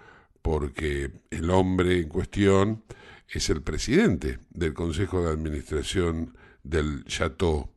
porque 0.40 1.10
el 1.30 1.50
hombre 1.50 1.98
en 1.98 2.08
cuestión 2.08 2.84
es 3.28 3.50
el 3.50 3.62
presidente 3.62 4.38
del 4.50 4.74
Consejo 4.74 5.24
de 5.24 5.32
Administración 5.32 6.36
del 6.62 7.04
Chateau. 7.04 7.70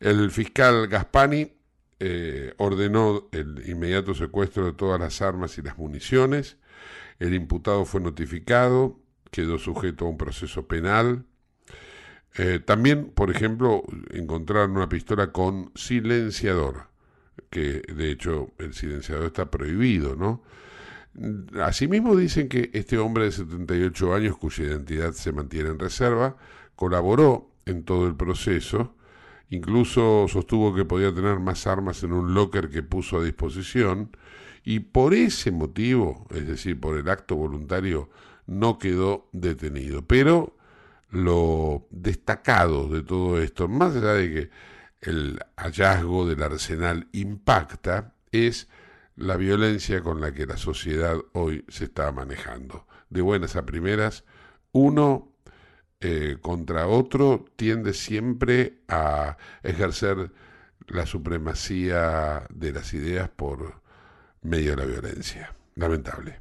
El 0.00 0.30
fiscal 0.30 0.88
Gaspani 0.88 1.52
eh, 2.00 2.54
ordenó 2.58 3.28
el 3.32 3.68
inmediato 3.68 4.14
secuestro 4.14 4.66
de 4.66 4.72
todas 4.72 5.00
las 5.00 5.22
armas 5.22 5.58
y 5.58 5.62
las 5.62 5.78
municiones. 5.78 6.58
El 7.18 7.34
imputado 7.34 7.84
fue 7.84 8.00
notificado, 8.00 8.98
quedó 9.30 9.58
sujeto 9.58 10.06
a 10.06 10.08
un 10.10 10.18
proceso 10.18 10.66
penal 10.66 11.24
eh, 12.38 12.60
también, 12.60 13.06
por 13.12 13.30
ejemplo, 13.30 13.82
encontraron 14.10 14.72
una 14.76 14.88
pistola 14.88 15.32
con 15.32 15.72
silenciador, 15.74 16.88
que 17.50 17.80
de 17.80 18.10
hecho 18.10 18.52
el 18.58 18.74
silenciador 18.74 19.26
está 19.26 19.50
prohibido, 19.50 20.16
¿no? 20.16 20.42
Asimismo 21.62 22.14
dicen 22.14 22.48
que 22.48 22.70
este 22.74 22.98
hombre 22.98 23.24
de 23.24 23.32
78 23.32 24.14
años, 24.14 24.36
cuya 24.36 24.64
identidad 24.64 25.12
se 25.12 25.32
mantiene 25.32 25.70
en 25.70 25.78
reserva, 25.78 26.36
colaboró 26.74 27.50
en 27.64 27.84
todo 27.84 28.06
el 28.06 28.16
proceso, 28.16 28.94
incluso 29.50 30.26
sostuvo 30.28 30.74
que 30.74 30.84
podía 30.84 31.14
tener 31.14 31.38
más 31.38 31.66
armas 31.66 32.02
en 32.02 32.12
un 32.12 32.34
locker 32.34 32.68
que 32.68 32.82
puso 32.82 33.18
a 33.18 33.24
disposición, 33.24 34.10
y 34.64 34.80
por 34.80 35.14
ese 35.14 35.52
motivo, 35.52 36.26
es 36.30 36.46
decir, 36.46 36.80
por 36.80 36.98
el 36.98 37.08
acto 37.08 37.36
voluntario, 37.36 38.10
no 38.46 38.78
quedó 38.78 39.28
detenido. 39.32 40.02
Pero 40.02 40.56
lo 41.10 41.86
destacado 41.90 42.88
de 42.88 43.02
todo 43.02 43.40
esto, 43.40 43.68
más 43.68 43.94
allá 43.94 44.14
de 44.14 44.32
que 44.32 44.50
el 45.08 45.38
hallazgo 45.56 46.26
del 46.26 46.42
arsenal 46.42 47.08
impacta, 47.12 48.14
es 48.32 48.68
la 49.14 49.36
violencia 49.36 50.02
con 50.02 50.20
la 50.20 50.32
que 50.32 50.46
la 50.46 50.56
sociedad 50.56 51.16
hoy 51.32 51.64
se 51.68 51.84
está 51.84 52.10
manejando. 52.10 52.86
De 53.08 53.22
buenas 53.22 53.54
a 53.56 53.64
primeras, 53.64 54.24
uno 54.72 55.32
eh, 56.00 56.36
contra 56.40 56.88
otro 56.88 57.44
tiende 57.56 57.94
siempre 57.94 58.80
a 58.88 59.36
ejercer 59.62 60.32
la 60.88 61.06
supremacía 61.06 62.46
de 62.50 62.72
las 62.72 62.94
ideas 62.94 63.28
por 63.28 63.80
medio 64.42 64.70
de 64.70 64.76
la 64.76 64.84
violencia. 64.84 65.54
Lamentable. 65.74 66.40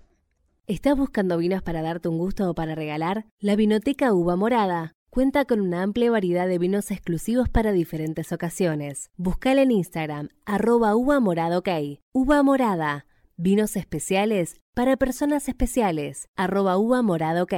¿Estás 0.68 0.98
buscando 0.98 1.38
vinos 1.38 1.62
para 1.62 1.82
darte 1.82 2.10
un 2.10 2.18
gusto 2.18 2.50
o 2.50 2.56
para 2.56 2.76
regalar? 2.76 3.26
La 3.40 3.56
Vinoteca 3.56 4.14
Uva 4.14 4.36
Morada 4.36 4.94
cuenta 5.10 5.46
con 5.46 5.62
una 5.62 5.84
amplia 5.84 6.12
variedad 6.12 6.48
de 6.48 6.58
vinos 6.58 6.92
exclusivos 6.92 7.50
para 7.50 7.72
diferentes 7.72 8.32
ocasiones. 8.32 9.10
Buscala 9.16 9.62
en 9.62 9.72
Instagram, 9.72 10.30
arroba 10.46 10.96
uva 10.96 11.20
morada 11.20 11.58
ok. 11.58 11.70
Uva 12.14 12.44
morada, 12.44 13.06
Vinos 13.38 13.76
especiales 13.76 14.62
para 14.74 14.96
personas 14.96 15.50
especiales. 15.50 16.30
Arroba 16.38 16.78
uva 16.78 17.02
morado 17.02 17.44
ok. 17.44 17.54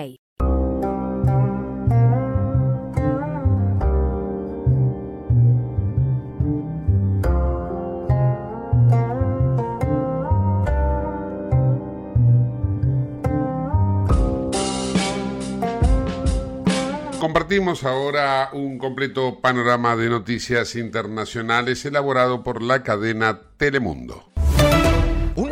Compartimos 17.28 17.84
ahora 17.84 18.52
un 18.54 18.78
completo 18.78 19.42
panorama 19.42 19.98
de 19.98 20.08
noticias 20.08 20.78
internacionales 20.78 21.84
elaborado 21.84 22.42
por 22.42 22.62
la 22.62 22.84
cadena 22.84 23.42
Telemundo. 23.58 24.37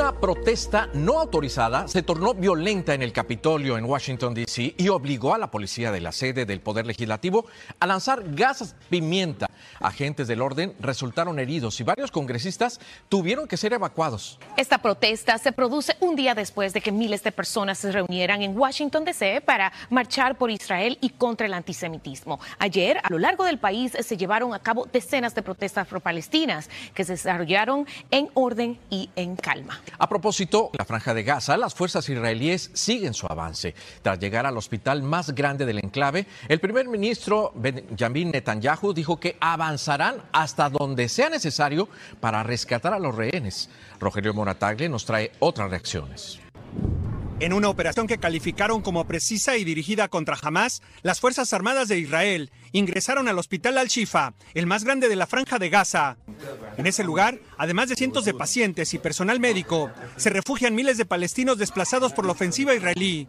Una 0.06 0.20
protesta 0.20 0.88
no 0.94 1.20
autorizada 1.20 1.88
se 1.88 2.04
tornó 2.04 2.36
violenta 2.36 2.94
en 2.94 3.02
el 3.02 3.12
Capitolio 3.12 3.76
en 3.76 3.86
Washington, 3.86 4.36
D.C. 4.36 4.76
y 4.78 4.88
obligó 4.90 5.34
a 5.34 5.40
la 5.40 5.50
policía 5.50 5.92
de 5.92 6.00
la 6.00 6.12
sede 6.12 6.46
del 6.46 6.62
Poder 6.62 6.86
Legislativo 6.86 7.48
a 7.80 7.88
lanzar 7.88 8.22
gases 8.24 8.76
pimienta. 8.88 9.50
Agentes 9.80 10.28
del 10.28 10.44
orden 10.44 10.76
resultaron 10.80 11.40
heridos 11.40 11.80
y 11.80 11.84
varios 11.84 12.12
congresistas 12.12 12.80
tuvieron 13.10 13.48
que 13.48 13.58
ser 13.58 13.74
evacuados. 13.74 14.38
Esta 14.58 14.78
protesta 14.78 15.40
se 15.40 15.52
produce 15.52 15.98
un 16.00 16.16
día 16.16 16.36
después 16.36 16.74
de 16.74 16.82
que 16.82 16.92
miles 16.92 17.24
de 17.24 17.32
personas 17.32 17.80
se 17.80 17.92
reunieran 17.92 18.44
en 18.44 18.56
Washington, 18.56 19.06
D.C. 19.06 19.42
para 19.42 19.74
marchar 19.90 20.38
por 20.38 20.52
Israel 20.52 21.00
y 21.02 21.10
contra 21.10 21.48
el 21.48 21.54
antisemitismo. 21.56 22.40
Ayer, 22.60 23.00
a 23.02 23.10
lo 23.10 23.18
largo 23.18 23.44
del 23.44 23.58
país, 23.58 23.94
se 24.00 24.18
llevaron 24.18 24.54
a 24.54 24.60
cabo 24.60 24.88
decenas 24.94 25.34
de 25.34 25.42
protestas 25.42 25.88
pro-palestinas 25.88 26.70
que 26.94 27.04
se 27.04 27.14
desarrollaron 27.14 27.88
en 28.12 28.30
orden 28.36 28.78
y 28.92 29.10
en 29.16 29.36
calma. 29.36 29.82
A 29.98 30.10
propósito, 30.10 30.72
la 30.78 30.86
franja 30.86 31.14
de 31.14 31.24
Gaza, 31.24 31.58
las 31.58 31.74
fuerzas 31.74 32.08
israelíes 32.10 32.72
siguen 32.74 33.14
su 33.14 33.28
avance. 33.28 33.76
Tras 34.02 34.20
llegar 34.20 34.46
al 34.46 34.58
hospital 34.58 35.04
más 35.04 35.34
grande 35.34 35.66
del 35.66 35.80
enclave, 35.80 36.28
el 36.48 36.60
primer 36.60 36.88
ministro 36.88 37.52
Benjamin 37.56 38.32
Netanyahu 38.32 38.94
dijo 38.94 39.20
que 39.20 39.38
avanzarán 39.40 40.18
hasta 40.32 40.70
donde 40.70 41.10
sea 41.10 41.30
necesario 41.30 41.88
para 42.20 42.44
rescatar 42.44 42.94
a 42.94 43.00
los 43.00 43.16
rehenes. 43.16 43.70
Rogelio 44.00 44.34
Moratagle 44.34 44.90
nos 44.90 45.06
trae 45.06 45.32
otras 45.40 45.70
reacciones. 45.70 46.40
En 47.42 47.52
una 47.52 47.68
operación 47.68 48.08
que 48.08 48.18
calificaron 48.18 48.82
como 48.82 49.06
precisa 49.06 49.58
y 49.58 49.66
dirigida 49.66 50.08
contra 50.08 50.38
Hamas, 50.42 50.82
las 51.04 51.20
Fuerzas 51.20 51.52
Armadas 51.52 51.90
de 51.90 52.00
Israel 52.00 52.50
ingresaron 52.72 53.28
al 53.28 53.38
Hospital 53.38 53.78
Al-Shifa, 53.78 54.34
el 54.54 54.68
más 54.68 54.86
grande 54.86 55.10
de 55.10 55.18
la 55.18 55.28
franja 55.28 55.60
de 55.60 55.70
Gaza. 55.70 56.16
En 56.78 56.88
ese 56.88 57.04
lugar, 57.04 57.42
además 57.58 57.90
de 57.90 57.96
cientos 57.96 58.24
de 58.24 58.34
pacientes 58.34 58.94
y 58.94 59.00
personal 59.00 59.42
médico, 59.42 59.92
se 60.16 60.30
refugian 60.30 60.76
miles 60.76 60.98
de 60.98 61.04
palestinos 61.04 61.58
desplazados 61.58 62.14
por 62.14 62.26
la 62.26 62.32
ofensiva 62.32 62.74
israelí. 62.74 63.28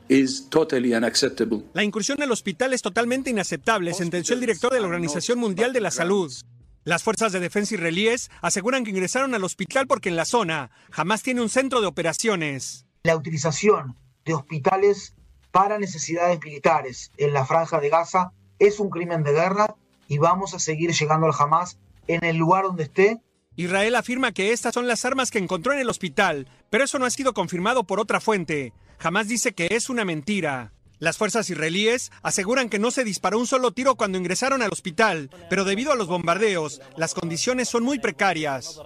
La 1.75 1.83
incursión 1.83 2.23
al 2.23 2.31
hospital 2.31 2.75
es 2.75 2.83
totalmente 2.83 3.31
inaceptable, 3.31 3.93
sentenció 3.93 4.35
el 4.35 4.41
director 4.41 4.73
de 4.73 4.81
la 4.81 4.87
Organización 4.87 5.41
Mundial 5.41 5.73
de 5.73 5.81
la 5.81 5.91
Salud. 5.91 6.33
Las 6.85 7.03
fuerzas 7.03 7.33
de 7.33 7.41
defensa 7.41 7.75
israelíes 7.75 8.31
aseguran 8.41 8.85
que 8.85 8.91
ingresaron 8.91 9.35
al 9.35 9.43
hospital 9.43 9.89
porque 9.89 10.11
en 10.11 10.15
la 10.15 10.25
zona 10.25 10.71
jamás 10.93 11.25
tiene 11.25 11.41
un 11.41 11.49
centro 11.49 11.81
de 11.81 11.89
operaciones 11.89 12.86
la 13.07 13.17
utilización 13.17 13.97
de 14.25 14.35
hospitales 14.35 15.15
para 15.53 15.79
necesidades 15.79 16.39
militares 16.45 17.13
en 17.17 17.33
la 17.33 17.47
franja 17.47 17.81
de 17.81 17.89
Gaza 17.89 18.33
es 18.59 18.81
un 18.81 18.91
crimen 18.91 19.23
de 19.23 19.33
guerra 19.33 19.77
y 20.09 20.19
vamos 20.19 20.55
a 20.55 20.59
seguir 20.59 20.93
llegando 20.93 21.27
al 21.27 21.35
Hamas 21.39 21.79
en 22.09 22.25
el 22.25 22.37
lugar 22.37 22.65
donde 22.65 22.83
esté. 22.83 23.23
Israel 23.55 23.95
afirma 23.95 24.33
que 24.33 24.53
estas 24.53 24.75
son 24.75 24.87
las 24.87 25.05
armas 25.05 25.31
que 25.31 25.39
encontró 25.39 25.73
en 25.73 25.79
el 25.79 25.89
hospital, 25.89 26.49
pero 26.69 26.85
eso 26.85 26.99
no 26.99 27.07
ha 27.07 27.11
sido 27.11 27.33
confirmado 27.33 27.85
por 27.85 28.01
otra 28.01 28.21
fuente. 28.21 28.75
Jamás 28.99 29.29
dice 29.29 29.55
que 29.55 29.69
es 29.71 29.89
una 29.89 30.05
mentira. 30.05 30.73
Las 30.99 31.19
fuerzas 31.19 31.51
israelíes 31.51 32.11
aseguran 32.23 32.71
que 32.71 32.79
no 32.79 32.91
se 32.91 33.05
disparó 33.05 33.39
un 33.39 33.47
solo 33.47 33.71
tiro 33.71 33.97
cuando 33.97 34.17
ingresaron 34.17 34.63
al 34.63 34.73
hospital, 34.73 35.29
pero 35.51 35.65
debido 35.65 35.93
a 35.93 35.97
los 35.97 36.07
bombardeos, 36.07 36.81
las 36.97 37.13
condiciones 37.13 37.69
son 37.69 37.85
muy 37.85 37.99
precarias. 37.99 38.81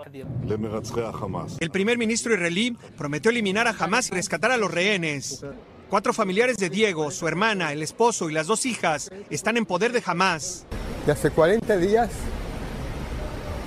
El 1.60 1.70
primer 1.70 1.98
ministro 1.98 2.34
israelí 2.34 2.76
prometió 2.98 3.30
eliminar 3.30 3.68
a 3.68 3.76
Hamas 3.78 4.08
y 4.08 4.14
rescatar 4.14 4.50
a 4.50 4.56
los 4.56 4.72
rehenes. 4.72 5.44
Cuatro 5.88 6.12
familiares 6.12 6.56
de 6.56 6.68
Diego, 6.68 7.12
su 7.12 7.28
hermana, 7.28 7.72
el 7.72 7.80
esposo 7.80 8.28
y 8.28 8.32
las 8.32 8.48
dos 8.48 8.66
hijas 8.66 9.08
están 9.30 9.56
en 9.56 9.64
poder 9.64 9.92
de 9.92 10.02
Hamas. 10.04 10.66
De 11.06 11.12
hace 11.12 11.30
40 11.30 11.76
días 11.76 12.10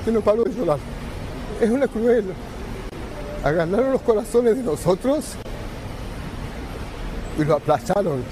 que 0.03 0.11
no 0.11 0.19
paro 0.19 0.43
de. 0.43 0.51
Es 1.61 1.69
una 1.69 1.87
cruel. 1.87 2.25
Aganaron 3.41 3.93
los 3.93 4.01
corazones 4.01 4.57
de 4.57 4.63
nosotros 4.63 5.37
y 7.37 7.43
lo 7.43 7.55
aplazaron. 7.55 8.23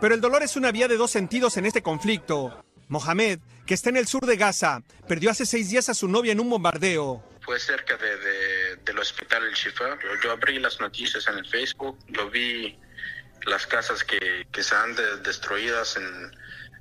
Pero 0.00 0.14
el 0.14 0.20
dolor 0.20 0.42
es 0.42 0.56
una 0.56 0.72
vía 0.72 0.88
de 0.88 0.96
dos 0.96 1.10
sentidos 1.10 1.56
en 1.56 1.66
este 1.66 1.82
conflicto. 1.82 2.64
Mohamed, 2.88 3.38
que 3.66 3.74
está 3.74 3.90
en 3.90 3.96
el 3.96 4.06
sur 4.06 4.26
de 4.26 4.36
Gaza, 4.36 4.82
perdió 5.06 5.30
hace 5.30 5.46
seis 5.46 5.70
días 5.70 5.88
a 5.88 5.94
su 5.94 6.08
novia 6.08 6.32
en 6.32 6.40
un 6.40 6.50
bombardeo. 6.50 7.22
Fue 7.42 7.58
cerca 7.60 7.96
de, 7.96 8.76
del 8.84 8.98
hospital 8.98 9.44
El 9.44 9.54
Shifa. 9.54 9.96
Yo, 10.22 10.32
abrí 10.32 10.58
las 10.58 10.80
noticias 10.80 11.26
en 11.28 11.38
el 11.38 11.46
Facebook, 11.46 11.98
yo 12.08 12.28
vi 12.30 12.78
las 13.46 13.66
casas 13.66 14.02
que, 14.04 14.46
que 14.50 14.62
se 14.62 14.74
han 14.74 14.94
destruidas 15.22 15.96
en, 15.96 16.32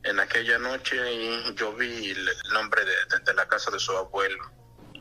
en, 0.03 0.19
aquella 0.19 0.57
noche 0.57 0.95
y 1.13 1.55
yo 1.55 1.73
vi 1.75 2.09
el 2.09 2.27
nombre 2.53 2.81
de, 2.83 3.19
de, 3.25 3.33
la 3.33 3.47
casa 3.47 3.69
de 3.71 3.79
su 3.79 3.91
abuelo. 3.91 4.43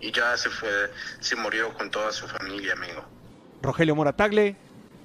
Y 0.00 0.12
ya 0.12 0.36
se 0.36 0.50
fue, 0.50 0.90
se 1.20 1.36
murió 1.36 1.72
con 1.74 1.90
toda 1.90 2.12
su 2.12 2.28
familia, 2.28 2.74
amigo. 2.74 3.04
Rogelio 3.62 3.96
Moratagle, 3.96 4.56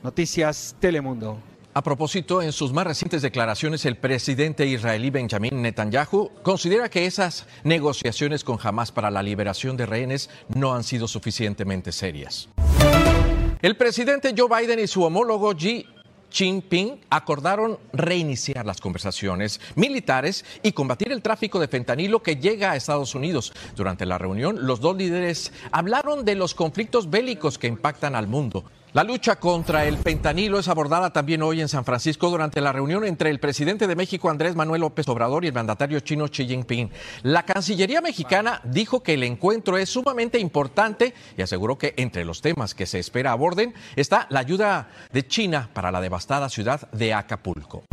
Noticias 0.03 0.75
Telemundo. 0.79 1.41
A 1.75 1.81
propósito, 1.81 2.43
en 2.43 2.51
sus 2.51 2.71
más 2.71 2.85
recientes 2.85 3.23
declaraciones, 3.23 3.83
el 3.85 3.97
presidente 3.97 4.67
israelí 4.67 5.09
Benjamin 5.09 5.59
Netanyahu 5.59 6.29
considera 6.43 6.87
que 6.87 7.07
esas 7.07 7.47
negociaciones 7.63 8.43
con 8.43 8.59
Hamas 8.61 8.91
para 8.91 9.09
la 9.09 9.23
liberación 9.23 9.75
de 9.75 9.87
rehenes 9.87 10.29
no 10.53 10.75
han 10.75 10.83
sido 10.83 11.07
suficientemente 11.07 11.91
serias. 11.91 12.47
El 13.59 13.75
presidente 13.75 14.35
Joe 14.37 14.61
Biden 14.61 14.81
y 14.81 14.87
su 14.87 15.01
homólogo 15.01 15.55
Xi 15.55 15.87
Jinping 16.29 17.01
acordaron 17.09 17.79
reiniciar 17.91 18.67
las 18.67 18.79
conversaciones 18.79 19.59
militares 19.75 20.45
y 20.61 20.73
combatir 20.73 21.11
el 21.11 21.23
tráfico 21.23 21.59
de 21.59 21.67
fentanilo 21.67 22.21
que 22.21 22.35
llega 22.35 22.71
a 22.71 22.75
Estados 22.75 23.15
Unidos. 23.15 23.51
Durante 23.75 24.05
la 24.05 24.19
reunión, 24.19 24.67
los 24.67 24.79
dos 24.79 24.95
líderes 24.95 25.51
hablaron 25.71 26.23
de 26.23 26.35
los 26.35 26.53
conflictos 26.53 27.09
bélicos 27.09 27.57
que 27.57 27.67
impactan 27.67 28.15
al 28.15 28.27
mundo. 28.27 28.63
La 28.93 29.03
lucha 29.03 29.37
contra 29.37 29.85
el 29.85 29.97
fentanilo 29.97 30.59
es 30.59 30.67
abordada 30.67 31.11
también 31.11 31.41
hoy 31.41 31.61
en 31.61 31.67
San 31.67 31.83
Francisco 31.83 32.29
durante 32.29 32.61
la 32.61 32.71
reunión 32.71 33.03
entre 33.05 33.31
el 33.31 33.39
presidente 33.39 33.87
de 33.87 33.95
México 33.95 34.29
Andrés 34.29 34.55
Manuel 34.55 34.81
López 34.81 35.07
Obrador 35.07 35.43
y 35.43 35.47
el 35.47 35.53
mandatario 35.53 35.99
chino 36.01 36.27
Xi 36.27 36.45
Jinping. 36.45 36.91
La 37.23 37.43
Cancillería 37.43 38.01
mexicana 38.01 38.61
dijo 38.63 39.01
que 39.01 39.15
el 39.15 39.23
encuentro 39.23 39.79
es 39.79 39.89
sumamente 39.89 40.37
importante 40.37 41.15
y 41.35 41.41
aseguró 41.41 41.75
que 41.75 41.95
entre 41.97 42.23
los 42.23 42.41
temas 42.41 42.75
que 42.75 42.85
se 42.85 42.99
espera 42.99 43.31
aborden 43.31 43.73
está 43.95 44.27
la 44.29 44.41
ayuda 44.41 44.89
de 45.11 45.25
China 45.25 45.71
para 45.73 45.91
la 45.91 45.99
devastada 45.99 46.47
ciudad 46.47 46.91
de 46.91 47.15
Acapulco. 47.15 47.85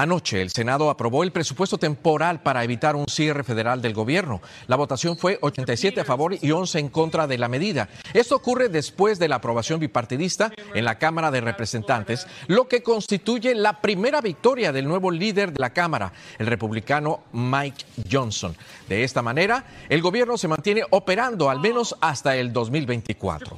Anoche 0.00 0.40
el 0.40 0.48
Senado 0.48 0.88
aprobó 0.88 1.24
el 1.24 1.30
presupuesto 1.30 1.76
temporal 1.76 2.40
para 2.40 2.64
evitar 2.64 2.96
un 2.96 3.04
cierre 3.06 3.44
federal 3.44 3.82
del 3.82 3.92
gobierno. 3.92 4.40
La 4.66 4.76
votación 4.76 5.18
fue 5.18 5.38
87 5.42 6.00
a 6.00 6.06
favor 6.06 6.34
y 6.40 6.50
11 6.52 6.78
en 6.78 6.88
contra 6.88 7.26
de 7.26 7.36
la 7.36 7.48
medida. 7.48 7.90
Esto 8.14 8.34
ocurre 8.36 8.70
después 8.70 9.18
de 9.18 9.28
la 9.28 9.36
aprobación 9.36 9.78
bipartidista 9.78 10.52
en 10.72 10.86
la 10.86 10.98
Cámara 10.98 11.30
de 11.30 11.42
Representantes, 11.42 12.26
lo 12.46 12.66
que 12.66 12.82
constituye 12.82 13.54
la 13.54 13.82
primera 13.82 14.22
victoria 14.22 14.72
del 14.72 14.88
nuevo 14.88 15.10
líder 15.10 15.52
de 15.52 15.60
la 15.60 15.74
Cámara, 15.74 16.14
el 16.38 16.46
republicano 16.46 17.24
Mike 17.32 17.84
Johnson. 18.10 18.56
De 18.88 19.04
esta 19.04 19.20
manera, 19.20 19.66
el 19.90 20.00
gobierno 20.00 20.38
se 20.38 20.48
mantiene 20.48 20.82
operando 20.88 21.50
al 21.50 21.60
menos 21.60 21.94
hasta 22.00 22.36
el 22.36 22.54
2024. 22.54 23.54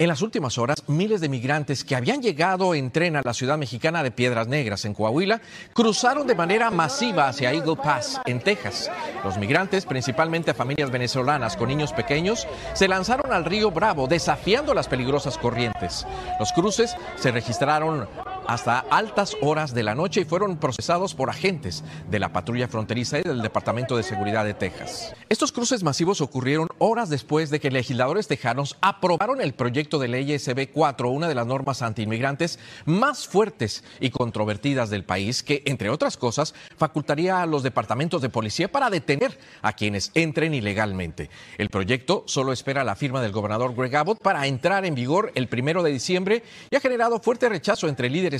En 0.00 0.08
las 0.08 0.22
últimas 0.22 0.56
horas, 0.56 0.82
miles 0.86 1.20
de 1.20 1.28
migrantes 1.28 1.84
que 1.84 1.94
habían 1.94 2.22
llegado 2.22 2.74
en 2.74 2.90
tren 2.90 3.16
a 3.16 3.22
la 3.22 3.34
ciudad 3.34 3.58
mexicana 3.58 4.02
de 4.02 4.10
Piedras 4.10 4.48
Negras, 4.48 4.86
en 4.86 4.94
Coahuila, 4.94 5.42
cruzaron 5.74 6.26
de 6.26 6.34
manera 6.34 6.70
masiva 6.70 7.28
hacia 7.28 7.52
Eagle 7.52 7.76
Pass, 7.76 8.18
en 8.24 8.40
Texas. 8.40 8.90
Los 9.22 9.36
migrantes, 9.36 9.84
principalmente 9.84 10.54
familias 10.54 10.90
venezolanas 10.90 11.54
con 11.54 11.68
niños 11.68 11.92
pequeños, 11.92 12.48
se 12.72 12.88
lanzaron 12.88 13.30
al 13.30 13.44
río 13.44 13.72
Bravo, 13.72 14.06
desafiando 14.06 14.72
las 14.72 14.88
peligrosas 14.88 15.36
corrientes. 15.36 16.06
Los 16.38 16.50
cruces 16.52 16.96
se 17.16 17.30
registraron 17.30 18.08
hasta 18.50 18.80
altas 18.90 19.36
horas 19.42 19.74
de 19.74 19.84
la 19.84 19.94
noche 19.94 20.22
y 20.22 20.24
fueron 20.24 20.56
procesados 20.56 21.14
por 21.14 21.30
agentes 21.30 21.84
de 22.10 22.18
la 22.18 22.32
patrulla 22.32 22.66
fronteriza 22.66 23.20
y 23.20 23.22
del 23.22 23.42
Departamento 23.42 23.96
de 23.96 24.02
Seguridad 24.02 24.44
de 24.44 24.54
Texas. 24.54 25.14
Estos 25.28 25.52
cruces 25.52 25.84
masivos 25.84 26.20
ocurrieron 26.20 26.66
horas 26.78 27.08
después 27.10 27.50
de 27.50 27.60
que 27.60 27.70
legisladores 27.70 28.26
tejanos 28.26 28.76
aprobaron 28.80 29.40
el 29.40 29.54
proyecto 29.54 30.00
de 30.00 30.08
ley 30.08 30.36
SB 30.36 30.72
4, 30.72 31.10
una 31.10 31.28
de 31.28 31.36
las 31.36 31.46
normas 31.46 31.80
antiinmigrantes 31.80 32.58
más 32.86 33.28
fuertes 33.28 33.84
y 34.00 34.10
controvertidas 34.10 34.90
del 34.90 35.04
país, 35.04 35.44
que, 35.44 35.62
entre 35.66 35.88
otras 35.88 36.16
cosas, 36.16 36.52
facultaría 36.76 37.42
a 37.42 37.46
los 37.46 37.62
departamentos 37.62 38.20
de 38.20 38.30
policía 38.30 38.66
para 38.66 38.90
detener 38.90 39.38
a 39.62 39.74
quienes 39.74 40.10
entren 40.14 40.54
ilegalmente. 40.54 41.30
El 41.56 41.70
proyecto 41.70 42.24
solo 42.26 42.52
espera 42.52 42.82
la 42.82 42.96
firma 42.96 43.22
del 43.22 43.30
gobernador 43.30 43.76
Greg 43.76 43.94
Abbott 43.94 44.20
para 44.20 44.48
entrar 44.48 44.84
en 44.84 44.96
vigor 44.96 45.30
el 45.36 45.46
primero 45.46 45.84
de 45.84 45.92
diciembre 45.92 46.42
y 46.68 46.74
ha 46.74 46.80
generado 46.80 47.20
fuerte 47.20 47.48
rechazo 47.48 47.86
entre 47.86 48.10
líderes 48.10 48.39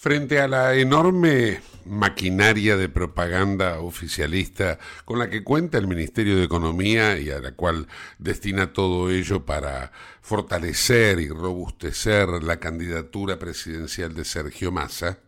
Frente 0.00 0.40
a 0.40 0.48
la 0.48 0.76
enorme 0.76 1.60
maquinaria 1.84 2.78
de 2.78 2.88
propaganda 2.88 3.80
oficialista 3.80 4.78
con 5.04 5.18
la 5.18 5.28
que 5.28 5.44
cuenta 5.44 5.76
el 5.76 5.88
Ministerio 5.88 6.38
de 6.38 6.44
Economía 6.44 7.18
y 7.18 7.28
a 7.28 7.38
la 7.38 7.52
cual 7.52 7.86
destina 8.18 8.72
todo 8.72 9.10
ello 9.10 9.44
para 9.44 9.92
fortalecer 10.22 11.20
y 11.20 11.28
robustecer 11.28 12.42
la 12.42 12.58
candidatura 12.58 13.38
presidencial 13.38 14.14
de 14.14 14.24
Sergio 14.24 14.72
Massa, 14.72 15.18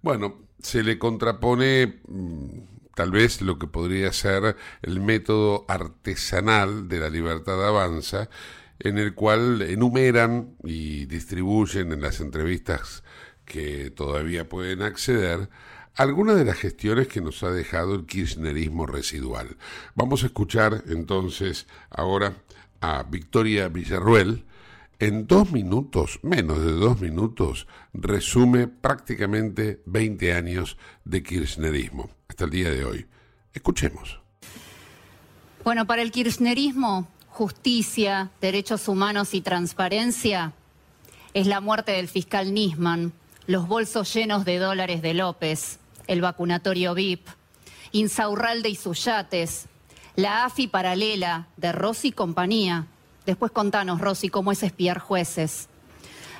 bueno, 0.00 0.38
se 0.62 0.82
le 0.82 0.98
contrapone 0.98 2.00
mm, 2.08 2.60
tal 2.94 3.10
vez 3.10 3.42
lo 3.42 3.58
que 3.58 3.66
podría 3.66 4.10
ser 4.14 4.56
el 4.80 5.00
método 5.00 5.66
artesanal 5.68 6.88
de 6.88 6.98
la 6.98 7.10
libertad 7.10 7.62
avanza, 7.62 8.30
en 8.78 8.96
el 8.96 9.12
cual 9.12 9.60
enumeran 9.60 10.56
y 10.64 11.04
distribuyen 11.04 11.92
en 11.92 12.00
las 12.00 12.20
entrevistas 12.20 13.02
que 13.48 13.90
todavía 13.90 14.48
pueden 14.48 14.82
acceder 14.82 15.48
algunas 15.96 16.36
de 16.36 16.44
las 16.44 16.56
gestiones 16.56 17.08
que 17.08 17.20
nos 17.20 17.42
ha 17.42 17.50
dejado 17.50 17.94
el 17.96 18.06
kirchnerismo 18.06 18.86
residual. 18.86 19.56
Vamos 19.96 20.22
a 20.22 20.26
escuchar 20.26 20.84
entonces 20.86 21.66
ahora 21.90 22.34
a 22.80 23.02
Victoria 23.02 23.68
Villarruel. 23.68 24.44
En 25.00 25.26
dos 25.26 25.52
minutos, 25.52 26.20
menos 26.22 26.60
de 26.64 26.72
dos 26.72 27.00
minutos, 27.00 27.66
resume 27.92 28.66
prácticamente 28.66 29.80
20 29.86 30.34
años 30.34 30.76
de 31.04 31.22
kirchnerismo 31.22 32.10
hasta 32.28 32.44
el 32.44 32.50
día 32.50 32.70
de 32.70 32.84
hoy. 32.84 33.06
Escuchemos. 33.52 34.20
Bueno, 35.64 35.86
para 35.86 36.02
el 36.02 36.10
kirchnerismo, 36.10 37.08
justicia, 37.28 38.30
derechos 38.40 38.88
humanos 38.88 39.34
y 39.34 39.40
transparencia 39.40 40.52
es 41.34 41.46
la 41.46 41.60
muerte 41.60 41.92
del 41.92 42.08
fiscal 42.08 42.52
Nisman, 42.52 43.12
los 43.48 43.66
bolsos 43.66 44.12
llenos 44.12 44.44
de 44.44 44.58
dólares 44.58 45.00
de 45.00 45.14
López, 45.14 45.78
el 46.06 46.20
vacunatorio 46.20 46.92
VIP, 46.94 47.26
Insaurralde 47.92 48.68
y 48.68 48.74
sus 48.74 49.02
yates, 49.02 49.68
la 50.16 50.44
AFI 50.44 50.68
paralela 50.68 51.48
de 51.56 51.72
Rossi 51.72 52.08
y 52.08 52.12
compañía. 52.12 52.88
Después 53.24 53.50
contanos, 53.50 54.02
Rossi, 54.02 54.28
cómo 54.28 54.52
es 54.52 54.62
espiar 54.62 54.98
jueces. 54.98 55.70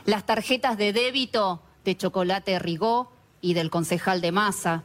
Las 0.05 0.27
tarjetas 0.27 0.77
de 0.77 0.93
débito 0.93 1.63
de 1.83 1.97
Chocolate 1.97 2.59
Rigó 2.59 3.11
y 3.41 3.55
del 3.55 3.71
concejal 3.71 4.21
de 4.21 4.31
Masa. 4.31 4.85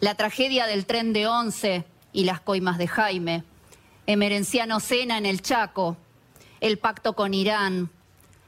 La 0.00 0.14
tragedia 0.14 0.66
del 0.66 0.84
tren 0.84 1.14
de 1.14 1.26
Once 1.26 1.86
y 2.12 2.24
las 2.24 2.42
coimas 2.42 2.76
de 2.76 2.86
Jaime. 2.86 3.44
Emerenciano 4.06 4.78
Cena 4.78 5.16
en 5.16 5.24
el 5.24 5.40
Chaco. 5.40 5.96
El 6.60 6.78
pacto 6.78 7.14
con 7.14 7.32
Irán 7.32 7.88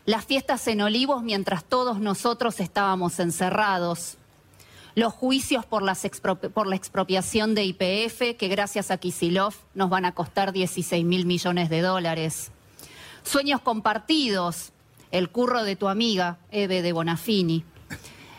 las 0.09 0.25
fiestas 0.25 0.67
en 0.69 0.81
Olivos 0.81 1.23
mientras 1.23 1.67
todos 1.67 2.01
nosotros 2.01 2.61
estábamos 2.61 3.21
encerrados, 3.21 4.17
los 4.95 5.13
juicios 5.13 5.67
por, 5.67 5.83
la 5.83 5.93
expropiación 6.77 7.55
de 7.55 7.65
IPF, 7.65 8.39
que 8.39 8.49
gracias 8.49 8.91
a 8.91 8.97
Kisilov 8.97 9.53
nos 9.75 9.91
van 9.91 10.07
a 10.07 10.15
costar 10.15 10.53
16 10.53 11.05
mil 11.05 11.27
millones 11.27 11.69
de 11.69 11.83
dólares, 11.83 12.53
sueños 13.23 13.61
compartidos, 13.61 14.73
el 15.11 15.29
curro 15.29 15.63
de 15.63 15.77
tu 15.77 15.89
amiga, 15.89 16.39
Eve 16.51 16.81
de 16.81 16.95
Bonafini, 16.95 17.65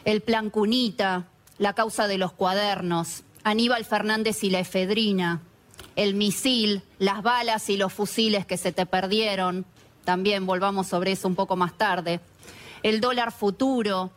el 0.06 0.22
plan 0.22 0.50
Cunita, 0.50 1.28
la 1.60 1.76
causa 1.76 2.08
de 2.08 2.18
los 2.18 2.32
cuadernos, 2.32 3.22
Aníbal 3.44 3.86
Fernández 3.86 4.44
y 4.44 4.50
la 4.50 4.60
efedrina, 4.60 5.44
el 5.96 6.16
misil, 6.16 6.82
las 6.98 7.22
balas 7.22 7.70
y 7.70 7.78
los 7.78 7.94
fusiles 7.94 8.48
que 8.48 8.58
se 8.58 8.72
te 8.72 8.88
perdieron, 8.88 9.68
también 10.10 10.48
volvamos 10.48 10.88
sobre 10.88 11.12
eso 11.12 11.28
un 11.28 11.36
poco 11.36 11.56
más 11.56 11.78
tarde. 11.78 12.20
El 12.82 13.00
dólar 13.00 13.32
futuro, 13.32 14.10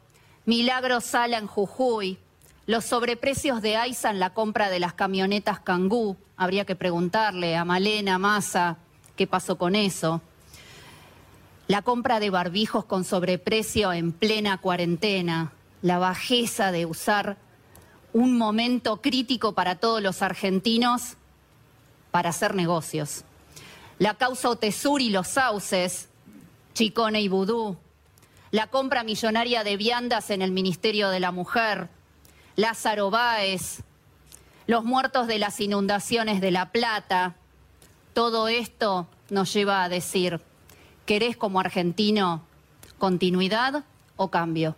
Milagro 0.46 1.02
Sala 1.02 1.36
en 1.36 1.46
Jujuy, 1.46 2.16
los 2.64 2.86
sobreprecios 2.86 3.60
de 3.60 3.76
AISA 3.76 4.08
en 4.08 4.18
la 4.18 4.30
compra 4.32 4.70
de 4.70 4.80
las 4.80 4.94
camionetas 4.94 5.60
Kangoo. 5.60 6.16
Habría 6.38 6.64
que 6.64 6.76
preguntarle 6.76 7.56
a 7.58 7.66
Malena, 7.66 8.16
Massa, 8.16 8.78
qué 9.16 9.26
pasó 9.26 9.58
con 9.58 9.74
eso. 9.74 10.22
La 11.68 11.82
compra 11.82 12.20
de 12.20 12.30
barbijos 12.30 12.86
con 12.86 13.04
sobreprecio 13.04 13.92
en 13.92 14.12
plena 14.12 14.56
cuarentena. 14.56 15.52
La 15.82 15.98
bajeza 15.98 16.72
de 16.72 16.86
usar 16.86 17.36
un 18.14 18.38
momento 18.38 19.02
crítico 19.02 19.52
para 19.52 19.74
todos 19.74 20.00
los 20.00 20.22
argentinos 20.22 21.18
para 22.10 22.30
hacer 22.30 22.54
negocios 22.54 23.26
la 23.98 24.14
causa 24.14 24.50
Otesur 24.50 25.00
y 25.00 25.10
los 25.10 25.28
sauces, 25.28 26.08
Chicone 26.74 27.20
y 27.20 27.28
Vudú, 27.28 27.76
la 28.50 28.66
compra 28.66 29.04
millonaria 29.04 29.64
de 29.64 29.76
viandas 29.76 30.30
en 30.30 30.42
el 30.42 30.52
Ministerio 30.52 31.08
de 31.08 31.20
la 31.20 31.32
Mujer, 31.32 31.88
Lázaro 32.56 33.10
Báez, 33.10 33.82
los 34.66 34.84
muertos 34.84 35.26
de 35.26 35.38
las 35.38 35.60
inundaciones 35.60 36.40
de 36.40 36.50
La 36.50 36.70
Plata. 36.70 37.34
Todo 38.14 38.48
esto 38.48 39.06
nos 39.30 39.52
lleva 39.52 39.82
a 39.82 39.88
decir, 39.88 40.40
¿querés 41.06 41.36
como 41.36 41.60
argentino 41.60 42.42
continuidad 42.98 43.84
o 44.16 44.28
cambio? 44.28 44.76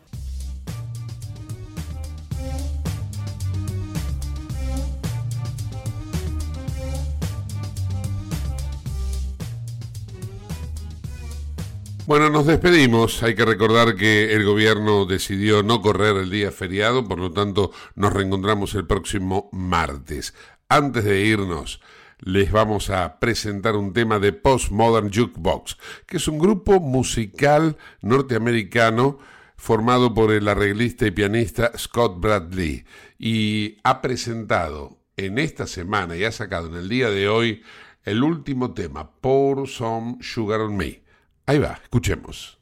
Bueno, 12.06 12.28
nos 12.28 12.44
despedimos. 12.44 13.22
Hay 13.22 13.34
que 13.34 13.46
recordar 13.46 13.96
que 13.96 14.34
el 14.34 14.44
gobierno 14.44 15.06
decidió 15.06 15.62
no 15.62 15.80
correr 15.80 16.16
el 16.16 16.28
día 16.28 16.52
feriado, 16.52 17.08
por 17.08 17.18
lo 17.18 17.32
tanto 17.32 17.70
nos 17.94 18.12
reencontramos 18.12 18.74
el 18.74 18.86
próximo 18.86 19.48
martes. 19.52 20.34
Antes 20.68 21.04
de 21.04 21.22
irnos, 21.24 21.80
les 22.20 22.52
vamos 22.52 22.90
a 22.90 23.18
presentar 23.20 23.74
un 23.76 23.94
tema 23.94 24.18
de 24.18 24.34
Postmodern 24.34 25.10
Jukebox, 25.10 25.78
que 26.06 26.18
es 26.18 26.28
un 26.28 26.38
grupo 26.38 26.78
musical 26.78 27.78
norteamericano 28.02 29.18
formado 29.56 30.12
por 30.12 30.30
el 30.30 30.46
arreglista 30.46 31.06
y 31.06 31.10
pianista 31.10 31.72
Scott 31.78 32.20
Bradley 32.20 32.84
y 33.18 33.78
ha 33.82 34.02
presentado 34.02 34.98
en 35.16 35.38
esta 35.38 35.66
semana 35.66 36.16
y 36.16 36.24
ha 36.24 36.32
sacado 36.32 36.66
en 36.66 36.74
el 36.74 36.90
día 36.90 37.08
de 37.08 37.30
hoy 37.30 37.62
el 38.02 38.22
último 38.22 38.74
tema, 38.74 39.10
Pour 39.10 39.66
Some 39.66 40.18
Sugar 40.20 40.60
on 40.60 40.76
Me. 40.76 41.03
Ahí 41.46 41.58
va, 41.58 41.78
escuchemos. 41.82 42.58